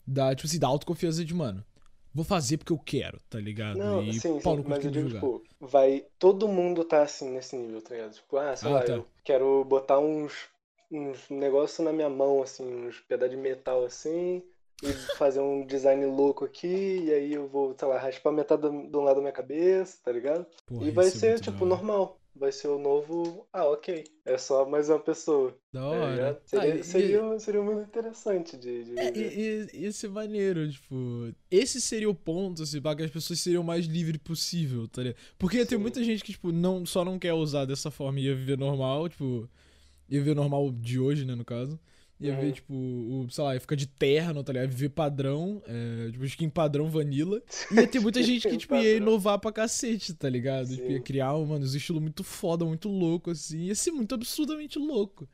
da, 0.08 0.36
tipo 0.36 0.48
assim, 0.48 0.60
da 0.60 0.68
autoconfiança 0.68 1.26
de, 1.26 1.34
mano, 1.34 1.66
vou 2.14 2.26
fazer 2.26 2.58
porque 2.58 2.74
eu 2.74 2.80
quero, 2.80 3.20
tá 3.30 3.40
ligado? 3.40 3.78
Não, 3.78 4.02
e 4.02 4.14
sim, 4.14 4.40
pau 4.42 4.58
sim, 4.58 4.64
mas 4.66 4.84
eu 4.86 4.92
digo, 4.92 5.10
tipo, 5.10 5.44
vai. 5.60 6.06
Todo 6.18 6.48
mundo 6.48 6.84
tá 6.86 7.04
assim 7.04 7.30
nesse 7.32 7.56
nível, 7.58 7.82
tá 7.82 7.94
ligado? 7.96 8.14
Tipo, 8.14 8.38
ah, 8.38 8.56
sei 8.56 8.72
Ah, 8.72 8.74
lá, 8.74 8.84
tá. 8.84 8.94
eu 8.94 9.06
quero 9.24 9.64
botar 9.66 10.00
uns, 10.00 10.34
uns 10.92 11.30
negócios 11.30 11.80
na 11.86 11.92
minha 11.92 12.10
mão, 12.10 12.42
assim, 12.42 12.64
uns 12.88 13.00
pedaços 13.02 13.36
de 13.36 13.42
metal 13.42 13.84
assim, 13.86 14.44
fazer 15.18 15.40
um 15.40 15.66
design 15.66 16.06
louco 16.06 16.46
aqui, 16.46 16.68
e 16.68 17.12
aí 17.14 17.34
eu 17.34 17.48
vou, 17.48 17.76
sei 17.78 17.88
lá, 17.88 17.98
raspar 17.98 18.32
metade 18.32 18.62
do- 18.64 18.90
de 18.90 18.98
um 18.98 19.02
lado 19.02 19.16
da 19.16 19.22
minha 19.22 19.32
cabeça, 19.34 19.98
tá 20.04 20.12
ligado? 20.12 20.46
Porra, 20.66 20.88
e 20.88 20.92
vai 20.92 21.06
ser 21.10 21.36
da 21.40 21.42
tipo, 21.52 21.66
normal. 21.66 22.20
Vai 22.36 22.52
ser 22.52 22.68
o 22.68 22.78
novo. 22.78 23.48
Ah, 23.54 23.66
ok. 23.70 24.04
É 24.26 24.38
só 24.38 24.68
mais 24.68 24.90
uma 24.90 25.00
pessoa. 25.00 25.58
Da 25.72 25.80
Tá 25.80 25.88
hora. 25.88 26.42
Ah, 26.42 26.48
Seria, 26.48 26.76
e- 26.76 26.84
seria, 26.84 27.40
seria 27.40 27.62
muito 27.62 27.88
interessante 27.88 28.58
de, 28.58 28.84
de 28.84 29.00
É, 29.00 29.18
e, 29.18 29.88
e, 29.88 29.94
ser 29.94 30.10
maneiro, 30.10 30.70
tipo. 30.70 31.34
Esse 31.50 31.80
seria 31.80 32.10
o 32.10 32.14
ponto, 32.16 32.64
assim, 32.64 32.82
pra 32.82 32.94
que 32.94 33.04
as 33.04 33.12
pessoas 33.12 33.40
seriam 33.40 33.62
o 33.62 33.66
mais 33.66 33.86
livres 33.86 34.18
possível, 34.22 34.86
tá 34.88 35.02
ligado? 35.02 35.18
Porque 35.38 35.66
Sim. 35.66 35.78
muita 35.78 36.04
gente 36.04 36.24
que, 36.26 36.34
tipo, 36.34 36.52
não, 36.52 36.86
só 36.86 37.06
não 37.06 37.18
quer 37.18 37.34
usar 37.34 37.64
dessa 37.64 37.90
forma 37.90 38.20
e 38.20 38.26
ia 38.26 38.36
viver 38.36 38.58
normal, 38.58 39.08
tipo. 39.08 39.50
Ia 40.10 40.20
viver 40.20 40.36
normal 40.36 40.72
de 40.72 41.00
hoje, 41.00 41.26
né, 41.26 41.36
no 41.36 41.46
caso. 41.46 41.80
Ia 42.26 42.34
Uhum. 42.34 42.40
ver, 42.42 42.52
tipo, 42.54 42.74
o, 42.74 43.28
sei 43.30 43.44
lá, 43.44 43.54
ia 43.54 43.60
ficar 43.62 43.76
de 43.76 43.88
terno, 43.88 44.44
tá 44.44 44.52
ligado? 44.54 44.66
Ia 44.70 44.76
viver 44.76 44.90
padrão, 44.90 45.62
é, 45.66 46.12
tipo, 46.12 46.26
skin 46.26 46.50
padrão 46.50 46.90
vanilla. 46.90 47.42
E 47.72 47.76
ia 47.76 47.88
ter 47.88 48.00
muita 48.00 48.22
gente 48.24 48.48
que, 48.48 48.58
tipo, 48.58 48.76
ia 48.76 48.98
inovar 48.98 49.40
pra 49.40 49.52
cacete, 49.52 50.14
tá 50.14 50.30
ligado? 50.30 50.70
Tipo, 50.76 50.92
ia 50.92 51.02
criar, 51.02 51.34
mano, 51.34 51.64
um 51.66 51.76
estilo 51.76 52.02
muito 52.02 52.24
foda, 52.24 52.66
muito 52.66 52.90
louco, 52.90 53.32
assim. 53.32 53.66
Ia 53.66 53.76
ser 53.76 53.92
muito 53.92 54.16
absurdamente 54.16 54.80
louco. 54.80 55.28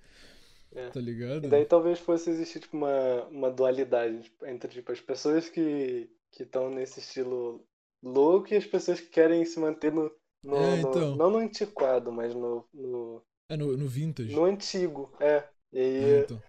É. 0.74 0.90
Tá 0.90 1.02
ligado? 1.02 1.46
E 1.46 1.50
daí 1.50 1.66
talvez 1.66 2.00
fosse 2.00 2.30
existir 2.30 2.62
tipo, 2.62 2.78
uma, 2.78 3.24
uma 3.26 3.52
dualidade 3.52 4.22
tipo, 4.24 4.46
entre 4.46 4.70
tipo, 4.72 4.92
as 4.92 5.02
pessoas 5.02 5.50
que 5.50 6.10
estão 6.40 6.70
nesse 6.70 7.00
estilo 7.02 7.62
louco 8.02 8.54
e 8.54 8.58
as 8.58 8.66
pessoas 8.66 9.00
que 9.02 9.08
querem 9.08 9.44
se 9.46 9.60
manter 9.60 9.92
no. 9.92 10.10
no- 10.44 10.56
É, 10.56 10.82
no- 10.82 10.90
então. 10.90 11.16
não 11.18 11.30
no 11.30 11.38
antiquado, 11.40 12.10
mas 12.12 12.34
no, 12.34 12.66
no, 12.74 13.22
É 13.50 13.58
no, 13.58 13.76
no 13.76 13.86
vintage. 13.88 14.34
no 14.34 14.46
antigo. 14.46 15.12
É. 15.20 15.44
E 15.74 15.80
aí, 15.80 16.04
É, 16.04 16.20
então. 16.22 16.42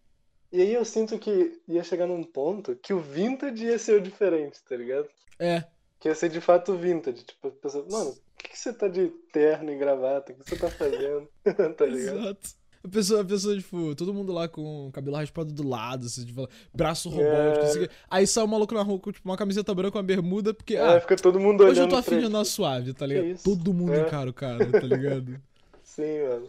E 0.53 0.61
aí 0.61 0.75
eu 0.75 0.85
sinto 0.85 1.19
que 1.19 1.61
ia 1.67 1.83
chegar 1.83 2.07
num 2.07 2.23
ponto 2.23 2.77
que 2.77 2.93
o 2.93 3.01
vintage 3.01 3.65
ia 3.65 3.79
ser 3.79 3.97
o 3.99 4.03
diferente, 4.03 4.61
tá 4.69 4.77
ligado? 4.77 5.09
É, 5.39 5.65
Que 5.99 6.09
ia 6.09 6.15
ser 6.15 6.29
de 6.29 6.41
fato 6.41 6.77
vintage. 6.77 7.25
Tipo, 7.25 7.49
a 7.49 7.51
pessoa, 7.53 7.87
mano, 7.91 8.13
por 8.13 8.43
que, 8.45 8.51
que 8.51 8.59
você 8.59 8.73
tá 8.73 8.89
de 8.89 9.09
terno 9.33 9.71
e 9.73 9.79
gravata? 9.79 10.33
O 10.33 10.37
que 10.37 10.49
você 10.51 10.57
tá 10.57 10.69
fazendo? 10.71 11.29
tá 11.77 11.87
ligado? 11.87 12.19
exato. 12.19 12.63
A 12.85 12.89
pessoa, 12.89 13.23
a 13.23 13.25
pessoa, 13.25 13.57
tipo, 13.57 13.95
todo 13.95 14.13
mundo 14.13 14.33
lá 14.33 14.49
com 14.49 14.89
o 14.89 14.93
cabelo 14.93 15.17
raspado 15.17 15.53
do 15.55 15.67
lado, 15.69 16.07
assim, 16.07 16.27
tipo, 16.27 16.49
braço 16.75 17.09
É. 17.09 17.13
robótico, 17.13 17.65
assim, 17.65 17.87
aí 18.11 18.27
sai 18.27 18.43
o 18.43 18.49
maluco 18.49 18.75
na 18.75 18.83
rua 18.83 18.99
com 18.99 19.13
tipo, 19.13 19.29
uma 19.29 19.37
camiseta 19.37 19.73
branca, 19.73 19.97
uma 19.99 20.03
bermuda, 20.03 20.53
porque, 20.53 20.75
É, 20.75 20.81
ah, 20.81 21.01
fica 21.01 21.15
todo 21.17 21.39
mundo 21.39 21.63
hoje 21.63 21.79
eu 21.81 21.85
olhando 21.85 21.91
tô 21.91 21.97
afim 21.97 22.19
de 22.19 22.27
andar 22.27 22.45
suave, 22.45 22.93
tá 22.93 23.07
ligado? 23.07 23.41
Todo 23.45 23.73
mundo 23.73 23.95
É. 23.95 24.01
encara 24.01 24.29
o 24.29 24.35
cara, 24.35 24.69
tá 24.69 24.81
ligado? 24.81 25.41
Sim, 25.85 26.23
mano. 26.29 26.49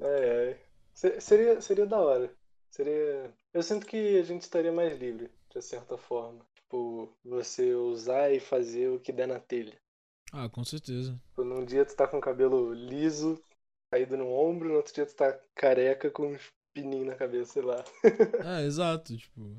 Ai, 0.00 0.30
ai. 0.48 0.56
Se- 0.94 1.20
Seria, 1.20 1.60
seria 1.60 1.84
da 1.86 1.98
hora. 2.00 2.30
Seria. 2.70 3.32
Eu 3.52 3.62
sinto 3.62 3.86
que 3.86 4.18
a 4.18 4.22
gente 4.22 4.42
estaria 4.42 4.72
mais 4.72 4.98
livre, 4.98 5.30
de 5.50 5.62
certa 5.62 5.98
forma. 5.98 6.44
Tipo, 6.54 7.12
você 7.24 7.74
usar 7.74 8.32
e 8.32 8.38
fazer 8.40 8.88
o 8.88 9.00
que 9.00 9.12
der 9.12 9.26
na 9.26 9.40
telha. 9.40 9.76
Ah, 10.32 10.48
com 10.48 10.64
certeza. 10.64 11.20
Tipo, 11.30 11.44
num 11.44 11.64
dia 11.64 11.84
tu 11.84 11.96
tá 11.96 12.06
com 12.06 12.18
o 12.18 12.20
cabelo 12.20 12.72
liso, 12.72 13.42
caído 13.90 14.16
no 14.16 14.28
ombro, 14.28 14.68
no 14.68 14.76
outro 14.76 14.94
dia 14.94 15.04
tu 15.04 15.14
tá 15.14 15.38
careca 15.54 16.10
com 16.10 16.28
uns 16.28 16.42
pininhos 16.72 17.08
na 17.08 17.16
cabeça, 17.16 17.54
sei 17.54 17.62
lá. 17.62 17.84
É, 18.44 18.62
exato, 18.66 19.16
tipo. 19.16 19.56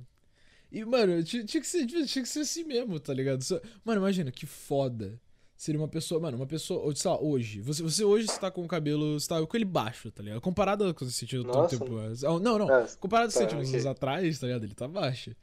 E, 0.72 0.86
mano, 0.86 1.22
tinha, 1.22 1.44
tinha 1.44 1.60
que 1.60 1.68
ser, 1.68 1.86
tinha 1.86 2.06
que 2.06 2.30
ser 2.30 2.40
assim 2.40 2.64
mesmo, 2.64 2.98
tá 2.98 3.14
ligado? 3.14 3.44
Mano, 3.84 4.00
imagina, 4.00 4.32
que 4.32 4.46
foda. 4.46 5.20
Seria 5.62 5.80
uma 5.80 5.88
pessoa, 5.88 6.20
mano, 6.20 6.38
uma 6.38 6.48
pessoa, 6.48 6.82
ou, 6.84 6.96
sei 6.96 7.12
lá, 7.12 7.22
hoje. 7.22 7.62
Você, 7.62 7.84
você 7.84 8.04
hoje 8.04 8.26
você 8.26 8.40
tá 8.40 8.50
com 8.50 8.64
o 8.64 8.68
cabelo, 8.68 9.20
você 9.20 9.28
tá 9.28 9.46
com 9.46 9.56
ele 9.56 9.64
baixo, 9.64 10.10
tá 10.10 10.24
ligado? 10.24 10.42
Comparado 10.42 10.92
com 10.96 11.06
você 11.06 11.24
tinha 11.24 11.44
tanto 11.44 11.56
Nossa. 11.56 11.78
tempo. 11.78 11.98
ah, 12.00 12.40
Não, 12.40 12.58
não. 12.58 12.68
Ah, 12.68 12.88
Comparado 13.00 13.32
com 13.32 13.38
Tá, 13.40 13.46
ok. 13.46 13.58
anos 13.60 13.86
atrás, 13.86 14.40
tá 14.40 14.48
ligado? 14.48 14.64
Ele 14.64 14.74
tá 14.74 14.88
baixo. 14.88 15.36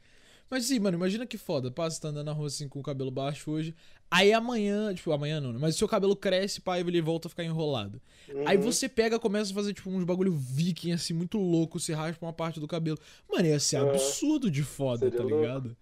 Mas 0.49 0.65
sim, 0.65 0.77
mano, 0.77 0.97
imagina 0.97 1.25
que 1.25 1.37
foda. 1.37 1.71
Pá, 1.71 1.89
você 1.89 2.01
tá 2.01 2.09
andando 2.09 2.25
na 2.25 2.33
rua 2.33 2.47
assim 2.47 2.67
com 2.67 2.81
o 2.81 2.83
cabelo 2.83 3.09
baixo 3.09 3.49
hoje. 3.49 3.73
Aí 4.11 4.33
amanhã, 4.33 4.93
tipo, 4.93 5.09
amanhã 5.13 5.39
não, 5.39 5.53
né? 5.53 5.57
Mas 5.61 5.77
seu 5.77 5.87
cabelo 5.87 6.17
cresce, 6.17 6.59
pá, 6.59 6.77
ele 6.77 7.01
volta 7.01 7.29
a 7.29 7.29
ficar 7.29 7.45
enrolado. 7.45 8.01
Aí 8.45 8.57
uhum. 8.57 8.63
você 8.63 8.89
pega, 8.89 9.17
começa 9.17 9.51
a 9.53 9.55
fazer, 9.55 9.73
tipo, 9.73 9.89
uns 9.89 10.03
bagulho 10.03 10.33
viking, 10.33 10.91
assim, 10.91 11.13
muito 11.13 11.37
louco, 11.37 11.79
se 11.79 11.93
raspa 11.93 12.25
uma 12.25 12.33
parte 12.33 12.59
do 12.59 12.67
cabelo. 12.67 12.97
Mano, 13.31 13.45
ia 13.47 13.57
ser 13.57 13.77
É. 13.77 13.79
absurdo 13.79 14.51
de 14.51 14.63
foda, 14.63 15.05
Seria 15.05 15.15
tá 15.17 15.23
louco. 15.23 15.39
ligado? 15.39 15.77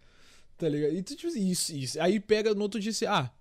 Tá 0.59 0.69
ligado? 0.69 0.93
E 0.93 1.01
tipo, 1.01 1.25
assim, 1.25 1.47
isso, 1.47 1.75
isso. 1.75 1.99
Aí 1.99 2.19
pega 2.19 2.53
no 2.53 2.61
outro 2.61 2.79
dia 2.79 2.91
assim, 2.91 3.05
ah, 3.07 3.31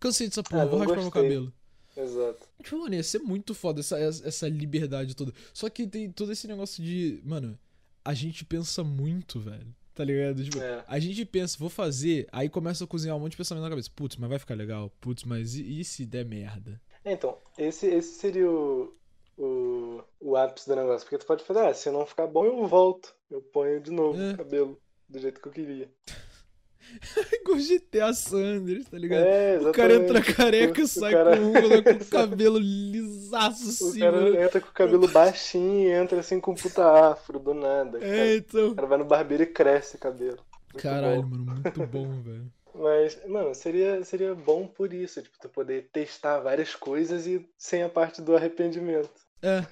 cansei 0.00 0.26
dessa 0.28 0.42
porra, 0.42 0.62
Ah, 0.62 0.66
vou 0.66 0.78
raspar 0.78 0.94
meu 0.96 1.04
gostei. 1.04 1.22
cabelo. 1.22 1.52
Exato. 1.96 2.46
Tipo, 2.62 2.78
mano, 2.78 2.94
ia 2.94 3.02
ser 3.02 3.18
muito 3.18 3.54
foda 3.54 3.80
essa, 3.80 3.98
essa 3.98 4.48
liberdade 4.48 5.14
toda. 5.14 5.32
Só 5.52 5.68
que 5.68 5.86
tem 5.86 6.10
todo 6.10 6.32
esse 6.32 6.46
negócio 6.48 6.82
de. 6.82 7.20
Mano, 7.24 7.58
a 8.04 8.14
gente 8.14 8.44
pensa 8.44 8.82
muito, 8.82 9.38
velho. 9.40 9.66
Tá 9.94 10.04
ligado? 10.04 10.42
Tipo, 10.42 10.58
É. 10.60 10.82
a 10.86 10.98
gente 10.98 11.24
pensa, 11.26 11.58
vou 11.58 11.68
fazer, 11.68 12.26
aí 12.32 12.48
começa 12.48 12.84
a 12.84 12.86
cozinhar 12.86 13.16
um 13.16 13.20
monte 13.20 13.32
de 13.32 13.36
pensamento 13.36 13.64
na 13.64 13.68
cabeça. 13.70 13.90
Putz, 13.94 14.16
mas 14.16 14.30
vai 14.30 14.38
ficar 14.38 14.54
legal. 14.54 14.90
Putz, 15.00 15.24
mas 15.24 15.56
e, 15.56 15.80
e 15.80 15.84
se 15.84 16.06
der 16.06 16.24
merda? 16.24 16.80
Então, 17.04 17.36
esse, 17.58 17.86
esse 17.86 18.14
seria 18.18 18.50
o, 18.50 18.94
o, 19.36 20.02
o 20.20 20.36
ápice 20.36 20.68
do 20.68 20.76
negócio. 20.76 21.04
Porque 21.06 21.18
tu 21.18 21.26
pode 21.26 21.44
fazer, 21.44 21.60
ah, 21.60 21.74
se 21.74 21.90
não 21.90 22.06
ficar 22.06 22.26
bom, 22.28 22.46
eu 22.46 22.66
volto. 22.66 23.12
Eu 23.30 23.42
ponho 23.42 23.80
de 23.80 23.90
novo 23.90 24.18
É. 24.18 24.32
o 24.32 24.36
cabelo 24.36 24.80
do 25.08 25.18
jeito 25.18 25.40
que 25.40 25.48
eu 25.48 25.52
queria. 25.52 25.90
Igual 27.32 28.14
Sanders, 28.14 28.86
tá 28.88 28.98
ligado? 28.98 29.24
É, 29.24 29.58
o 29.58 29.72
cara 29.72 29.94
entra 29.94 30.20
careca, 30.22 30.82
O 30.82 30.86
sai 30.86 31.12
cara- 31.12 31.36
com, 31.36 31.50
o- 31.50 31.82
com 31.84 31.90
o 32.04 32.06
cabelo 32.06 32.58
lisaço 32.58 33.84
O 33.84 33.88
assim, 33.90 34.00
cara 34.00 34.20
mano. 34.20 34.40
entra 34.40 34.60
com 34.60 34.68
o 34.68 34.72
cabelo 34.72 35.08
baixinho 35.08 35.88
e 35.88 35.92
entra 35.92 36.20
assim 36.20 36.40
com 36.40 36.54
puta 36.54 36.84
afro 37.10 37.38
do 37.38 37.54
nada. 37.54 37.98
É, 37.98 38.00
Cara. 38.16 38.34
então. 38.36 38.68
O 38.68 38.74
cara 38.74 38.86
vai 38.88 38.98
no 38.98 39.04
barbeiro 39.04 39.42
e 39.42 39.46
cresce 39.46 39.96
o 39.96 39.98
cabelo. 40.00 40.38
Muito 40.72 40.82
Caralho, 40.82 41.22
bom. 41.22 41.28
mano, 41.28 41.44
muito 41.62 41.86
bom, 41.86 42.20
velho. 42.22 42.52
Mas, 42.72 43.18
mano, 43.26 43.52
seria, 43.54 44.02
seria 44.04 44.32
bom 44.34 44.64
por 44.66 44.92
isso, 44.94 45.20
tipo, 45.20 45.36
tu 45.40 45.48
poder 45.48 45.88
testar 45.92 46.38
várias 46.38 46.74
coisas 46.76 47.26
e 47.26 47.44
sem 47.58 47.82
a 47.82 47.88
parte 47.88 48.22
do 48.22 48.36
arrependimento. 48.36 49.10
É. 49.42 49.64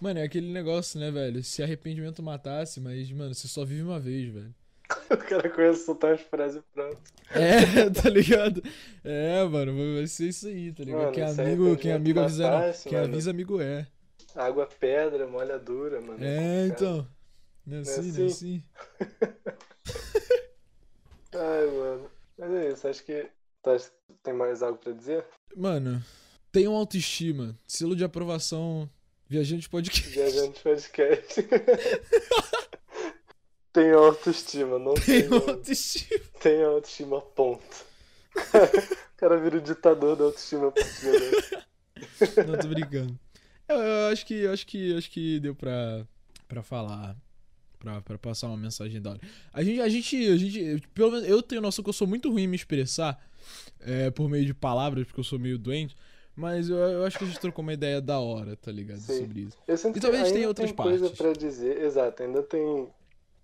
Mano, 0.00 0.20
é 0.20 0.24
aquele 0.24 0.52
negócio, 0.52 1.00
né, 1.00 1.10
velho? 1.10 1.42
Se 1.42 1.62
arrependimento 1.62 2.22
matasse, 2.22 2.80
mas, 2.80 3.10
mano, 3.10 3.34
você 3.34 3.48
só 3.48 3.64
vive 3.64 3.82
uma 3.82 3.98
vez, 3.98 4.32
velho. 4.32 4.54
O 5.10 5.16
cara 5.16 5.70
a 5.70 5.74
soltar 5.74 6.14
as 6.14 6.20
frases 6.22 6.62
prontas. 6.72 6.98
É, 7.30 7.90
tá 7.90 8.08
ligado? 8.08 8.62
É, 9.04 9.44
mano, 9.44 9.94
vai 9.96 10.06
ser 10.06 10.28
isso 10.28 10.46
aí, 10.46 10.72
tá 10.72 10.82
ligado? 10.82 11.00
Mano, 11.00 11.12
quem 11.12 11.22
é 11.22 11.26
amigo, 11.26 11.76
quem 11.76 11.90
é 11.90 11.94
amigo 11.94 12.20
arrependimento 12.20 12.24
avisa 12.24 12.50
matasse, 12.50 12.88
Quem 12.88 12.98
mano. 12.98 13.12
avisa, 13.12 13.30
amigo 13.30 13.60
é. 13.60 13.86
Água 14.34 14.66
pedra, 14.66 15.26
molha 15.26 15.58
dura, 15.58 16.00
mano. 16.00 16.24
É, 16.24 16.68
complicado. 16.68 16.72
então. 16.72 17.08
Não 17.66 17.76
é 17.76 17.80
Não 17.82 17.90
é 17.90 17.96
assim, 17.96 18.12
não 18.12 18.22
é 18.24 18.26
assim? 18.26 18.62
assim. 19.00 19.48
Ai, 21.34 21.66
mano. 21.66 22.10
Mas 22.38 22.50
é 22.52 22.72
isso, 22.72 22.88
acho 22.88 23.04
que. 23.04 23.26
tu 23.62 23.70
acha 23.70 23.88
que 23.90 24.14
Tem 24.22 24.32
mais 24.32 24.62
algo 24.62 24.78
pra 24.78 24.92
dizer? 24.92 25.24
Mano, 25.54 26.02
tenham 26.50 26.74
autoestima. 26.74 27.58
Selo 27.66 27.94
de 27.94 28.04
aprovação. 28.04 28.88
Viajante 29.28 29.68
podcast. 29.68 30.08
Viajante 30.08 30.62
podcast. 30.62 31.46
Tem 33.78 33.92
autoestima, 33.92 34.78
não 34.78 34.94
tem. 34.98 35.28
Tenham 35.28 35.48
autoestima. 35.48 36.20
Tem 36.40 36.64
autoestima, 36.64 37.20
ponto. 37.20 37.86
O 39.08 39.20
cara 39.20 39.36
vira 39.36 39.56
o 39.56 39.60
ditador 39.60 40.14
da 40.14 40.26
autoestima 40.26 40.68
a. 40.68 40.72
Não, 42.46 42.56
tô 42.56 42.68
brincando. 42.68 43.18
Eu, 43.68 43.76
eu 43.76 44.12
acho 44.12 44.24
que 44.24 44.34
eu 44.34 44.52
acho 44.52 44.64
que 44.64 44.96
acho 44.96 45.10
que 45.10 45.40
deu 45.40 45.56
pra, 45.56 46.06
pra 46.46 46.62
falar. 46.62 47.16
Pra, 47.80 48.00
pra 48.00 48.16
passar 48.16 48.46
uma 48.46 48.56
mensagem 48.56 49.02
da 49.02 49.10
hora. 49.10 49.20
A 49.52 49.64
gente, 49.64 49.80
a 49.80 49.88
gente, 49.88 50.28
a 50.28 50.36
gente. 50.36 50.86
Pelo 50.94 51.10
menos 51.10 51.28
eu 51.28 51.42
tenho 51.42 51.60
noção 51.60 51.82
que 51.82 51.90
eu 51.90 51.94
sou 51.94 52.06
muito 52.06 52.30
ruim 52.30 52.44
em 52.44 52.46
me 52.46 52.54
expressar 52.54 53.20
é, 53.80 54.08
por 54.08 54.30
meio 54.30 54.46
de 54.46 54.54
palavras, 54.54 55.04
porque 55.04 55.18
eu 55.18 55.24
sou 55.24 55.36
meio 55.36 55.58
doente. 55.58 55.96
Mas 56.36 56.68
eu, 56.70 56.76
eu 56.76 57.04
acho 57.04 57.18
que 57.18 57.24
a 57.24 57.26
gente 57.26 57.40
trocou 57.40 57.64
uma 57.64 57.72
ideia 57.72 58.00
da 58.00 58.20
hora, 58.20 58.54
tá 58.54 58.70
ligado? 58.70 59.00
Sim. 59.00 59.18
Sobre 59.18 59.40
isso. 59.40 59.58
Eu 59.66 59.76
sinto 59.76 59.96
E 59.96 60.00
talvez 60.00 60.22
que 60.22 60.28
ainda 60.28 60.36
tenha 60.38 60.48
outras 60.48 60.68
tem 60.70 60.76
coisa 60.76 61.06
partes. 61.06 61.18
pra 61.18 61.32
dizer. 61.32 61.82
Exato, 61.82 62.22
ainda 62.22 62.40
tem 62.44 62.88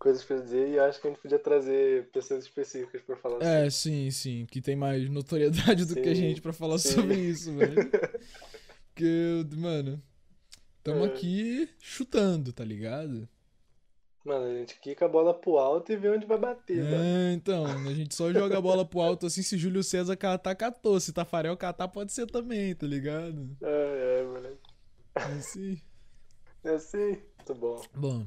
coisas 0.04 0.22
pra 0.22 0.36
dizer 0.36 0.68
e 0.68 0.78
acho 0.78 1.00
que 1.00 1.06
a 1.06 1.10
gente 1.10 1.20
podia 1.22 1.38
trazer 1.38 2.10
pessoas 2.10 2.44
específicas 2.44 3.00
pra 3.00 3.16
falar 3.16 3.42
É, 3.42 3.70
sim, 3.70 4.10
sim. 4.10 4.44
Que 4.50 4.60
tem 4.60 4.76
mais 4.76 5.08
notoriedade 5.08 5.86
do 5.86 5.94
que 5.94 6.00
a 6.10 6.14
Sim, 6.14 6.20
gente 6.20 6.42
pra 6.42 6.52
falar 6.52 6.76
sim. 6.78 6.90
sobre 6.90 7.14
isso, 7.16 7.56
velho. 7.56 7.74
Porque, 8.92 9.46
mano, 9.56 10.00
tamo 10.82 11.04
É. 11.06 11.08
aqui 11.08 11.68
chutando, 11.80 12.52
tá 12.52 12.62
ligado? 12.62 13.26
Mano, 14.26 14.44
a 14.44 14.54
gente 14.58 14.78
quica 14.78 15.06
a 15.06 15.08
bola 15.08 15.32
pro 15.32 15.56
alto 15.56 15.90
e 15.90 15.96
vê 15.96 16.10
onde 16.10 16.26
vai 16.26 16.38
bater, 16.38 16.84
mano. 16.84 16.96
É, 16.96 17.32
então, 17.32 17.64
a 17.66 17.94
gente 17.94 18.14
só 18.14 18.30
joga 18.32 18.58
a 18.58 18.60
bola 18.60 18.84
pro 18.84 19.00
alto 19.00 19.24
assim, 19.26 19.42
se 19.42 19.56
Júlio 19.56 19.82
César 19.82 20.16
catar, 20.16 20.54
catou. 20.54 21.00
Se 21.00 21.12
Tafarel 21.14 21.56
catar, 21.56 21.88
pode 21.88 22.12
ser 22.12 22.26
também, 22.26 22.74
tá 22.74 22.86
ligado? 22.86 23.56
É, 23.62 24.20
é, 24.20 24.24
moleque. 24.24 24.58
Assim. 25.14 25.80
É 26.62 26.70
assim. 26.70 27.18
Muito 27.38 27.54
bom. 27.54 27.82
Bom, 27.94 28.26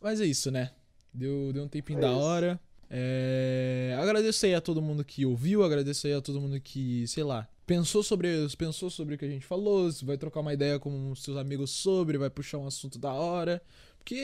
mas 0.00 0.20
é 0.20 0.24
isso, 0.24 0.50
né? 0.50 0.70
Deu, 1.16 1.52
deu 1.52 1.64
um 1.64 1.68
tempinho 1.68 1.98
É 1.98 2.02
da 2.02 2.12
hora. 2.12 2.60
É, 2.88 3.96
agradeço 3.98 4.46
aí 4.46 4.54
a 4.54 4.60
todo 4.60 4.80
mundo 4.80 5.04
que 5.04 5.26
ouviu, 5.26 5.64
agradeço 5.64 6.06
aí 6.06 6.12
a 6.12 6.20
todo 6.20 6.40
mundo 6.40 6.60
que, 6.60 7.06
sei 7.08 7.24
lá, 7.24 7.48
pensou 7.66 8.02
sobre, 8.02 8.28
pensou 8.56 8.90
sobre 8.90 9.16
o 9.16 9.18
que 9.18 9.24
a 9.24 9.28
gente 9.28 9.44
falou, 9.44 9.90
vai 10.04 10.16
trocar 10.16 10.40
uma 10.40 10.52
ideia 10.52 10.78
com 10.78 11.14
seus 11.16 11.36
amigos 11.36 11.70
sobre, 11.70 12.18
vai 12.18 12.30
puxar 12.30 12.58
um 12.58 12.66
assunto 12.66 12.98
da 12.98 13.12
hora. 13.12 13.60
Porque 13.98 14.14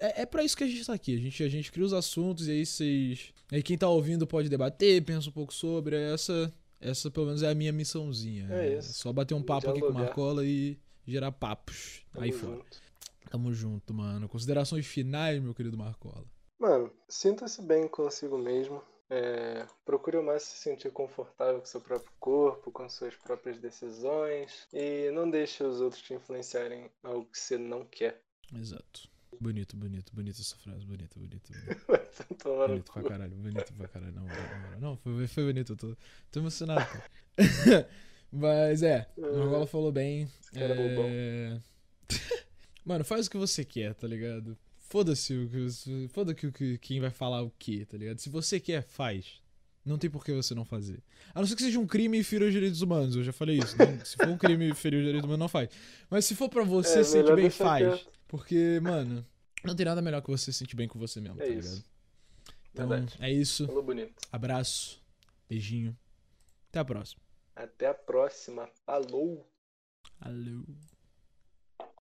é, 0.00 0.22
é 0.22 0.26
pra 0.26 0.44
isso 0.44 0.54
que 0.54 0.64
a 0.64 0.66
gente 0.66 0.84
tá 0.84 0.92
aqui. 0.92 1.14
A 1.14 1.18
gente, 1.18 1.42
a 1.42 1.48
gente 1.48 1.72
cria 1.72 1.86
os 1.86 1.94
assuntos 1.94 2.46
e 2.46 2.50
aí 2.50 2.66
vocês. 2.66 3.32
Aí 3.50 3.62
quem 3.62 3.78
tá 3.78 3.88
ouvindo 3.88 4.26
pode 4.26 4.50
debater, 4.50 5.02
pensa 5.02 5.30
um 5.30 5.32
pouco 5.32 5.54
sobre. 5.54 5.96
Essa, 5.96 6.52
essa 6.78 7.10
pelo 7.10 7.26
menos 7.26 7.42
é 7.42 7.48
a 7.48 7.54
minha 7.54 7.72
missãozinha. 7.72 8.46
É 8.50 8.76
isso. 8.76 8.92
Só 8.92 9.10
bater 9.14 9.32
um 9.32 9.42
papo 9.42 9.70
aqui 9.70 9.80
com 9.80 9.86
o. 9.86 9.94
Marcola 9.94 10.44
e 10.44 10.76
gerar 11.06 11.32
papos. 11.32 12.02
Tamo 12.12 12.24
aí 12.24 12.32
fora. 12.32 12.56
junto. 12.56 12.80
Tamo 13.30 13.54
junto, 13.54 13.94
mano. 13.94 14.28
Considerações 14.28 14.84
finais, 14.84 15.42
meu 15.42 15.54
querido 15.54 15.78
Marcola. 15.78 16.26
Mano, 16.60 16.92
sinta-se 17.08 17.62
bem 17.62 17.88
consigo 17.88 18.36
mesmo. 18.36 18.82
É, 19.08 19.66
procure 19.84 20.18
ao 20.18 20.22
máximo 20.22 20.52
se 20.52 20.62
sentir 20.62 20.92
confortável 20.92 21.58
com 21.58 21.64
seu 21.64 21.80
próprio 21.80 22.12
corpo, 22.20 22.70
com 22.70 22.86
suas 22.88 23.16
próprias 23.16 23.58
decisões. 23.58 24.68
E 24.70 25.10
não 25.10 25.28
deixe 25.28 25.64
os 25.64 25.80
outros 25.80 26.02
te 26.02 26.12
influenciarem 26.12 26.84
em 26.84 26.90
algo 27.02 27.24
que 27.24 27.38
você 27.38 27.56
não 27.56 27.84
quer. 27.86 28.22
Exato. 28.54 29.08
Bonito, 29.40 29.74
bonito, 29.74 30.14
bonito 30.14 30.38
essa 30.38 30.54
frase. 30.56 30.84
Bonito, 30.84 31.18
bonito. 31.18 31.50
bonito. 31.50 31.86
Bonito 32.68 32.92
pra 32.92 33.02
caralho, 33.02 33.36
bonito 33.36 33.72
pra 33.72 33.88
caralho. 33.88 34.12
Não, 34.12 34.24
não, 34.24 34.80
não 34.80 34.96
foi, 34.96 35.26
foi 35.26 35.44
bonito, 35.46 35.72
eu 35.72 35.76
tô, 35.76 35.96
tô 36.30 36.40
emocionado. 36.40 36.86
Mas 38.30 38.82
é, 38.82 39.08
o 39.16 39.38
Margola 39.38 39.66
falou 39.66 39.90
bem. 39.90 40.30
Esse 40.40 40.52
cara 40.52 40.74
é 40.74 40.76
bobão. 40.76 41.06
É... 41.08 41.60
Mano, 42.84 43.04
faz 43.04 43.26
o 43.26 43.30
que 43.30 43.38
você 43.38 43.64
quer, 43.64 43.94
tá 43.94 44.06
ligado? 44.06 44.56
Foda-se 44.90 45.32
o 45.36 45.48
que. 45.48 46.08
Foda-se 46.08 46.46
o 46.48 46.52
que 46.52 46.76
quem 46.78 47.00
vai 47.00 47.10
falar 47.10 47.42
o 47.42 47.50
que, 47.58 47.86
tá 47.86 47.96
ligado? 47.96 48.18
Se 48.18 48.28
você 48.28 48.58
quer, 48.58 48.82
faz. 48.82 49.40
Não 49.84 49.96
tem 49.96 50.10
por 50.10 50.24
que 50.24 50.32
você 50.32 50.52
não 50.52 50.64
fazer. 50.64 51.00
A 51.32 51.38
não 51.40 51.46
ser 51.46 51.54
que 51.54 51.62
seja 51.62 51.78
um 51.78 51.86
crime 51.86 52.18
e 52.18 52.24
fira 52.24 52.44
os 52.44 52.52
direitos 52.52 52.82
humanos. 52.82 53.14
Eu 53.14 53.22
já 53.22 53.32
falei 53.32 53.58
isso. 53.58 53.76
Não, 53.78 54.04
se 54.04 54.16
for 54.16 54.26
um 54.28 54.36
crime 54.36 54.68
e 54.70 54.74
ferir 54.74 54.96
os 54.98 55.04
direitos 55.06 55.24
humanos, 55.24 55.38
não 55.40 55.48
faz. 55.48 55.70
Mas 56.10 56.24
se 56.24 56.34
for 56.34 56.48
pra 56.48 56.64
você 56.64 56.98
É, 56.98 57.04
se 57.04 57.12
sentir 57.12 57.34
bem, 57.36 57.48
faz. 57.48 57.86
quieto. 58.00 58.12
Porque, 58.28 58.80
mano, 58.82 59.24
não 59.64 59.74
tem 59.76 59.86
nada 59.86 60.02
melhor 60.02 60.20
que 60.22 60.28
você 60.30 60.52
se 60.52 60.58
sentir 60.58 60.74
bem 60.76 60.86
com 60.88 60.98
você 60.98 61.20
mesmo, 61.20 61.40
É 61.40 61.46
tá 61.46 61.52
isso. 61.52 61.68
ligado? 61.76 61.84
Então, 62.72 62.88
Verdade. 62.88 63.16
é 63.20 63.32
isso. 63.32 63.66
Falou 63.66 63.82
bonito. 63.82 64.12
Abraço. 64.32 65.00
Beijinho. 65.48 65.96
Até 66.68 66.80
a 66.80 66.84
próxima. 66.84 67.22
Até 67.56 67.86
a 67.86 67.94
próxima. 67.94 68.68
Falou! 68.84 69.48
Alô. 70.20 70.64